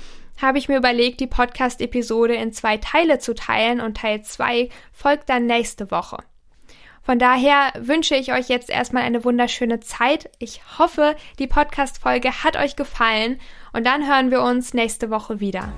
habe 0.41 0.59
ich 0.59 0.69
mir 0.69 0.77
überlegt, 0.77 1.19
die 1.19 1.27
Podcast-Episode 1.27 2.35
in 2.35 2.53
zwei 2.53 2.77
Teile 2.77 3.19
zu 3.19 3.35
teilen 3.35 3.81
und 3.81 3.97
Teil 3.97 4.23
zwei 4.23 4.69
folgt 4.93 5.29
dann 5.29 5.47
nächste 5.47 5.91
Woche. 5.91 6.19
Von 7.03 7.19
daher 7.19 7.73
wünsche 7.77 8.15
ich 8.15 8.33
euch 8.33 8.49
jetzt 8.49 8.71
erstmal 8.71 9.03
eine 9.03 9.25
wunderschöne 9.25 9.81
Zeit. 9.81 10.31
Ich 10.39 10.61
hoffe, 10.79 11.17
die 11.39 11.47
Podcast-Folge 11.47 12.45
hat 12.45 12.57
euch 12.57 12.77
gefallen 12.77 13.41
und 13.73 13.85
dann 13.85 14.07
hören 14.07 14.31
wir 14.31 14.43
uns 14.43 14.75
nächste 14.75 15.11
Woche 15.11 15.41
wieder. 15.41 15.73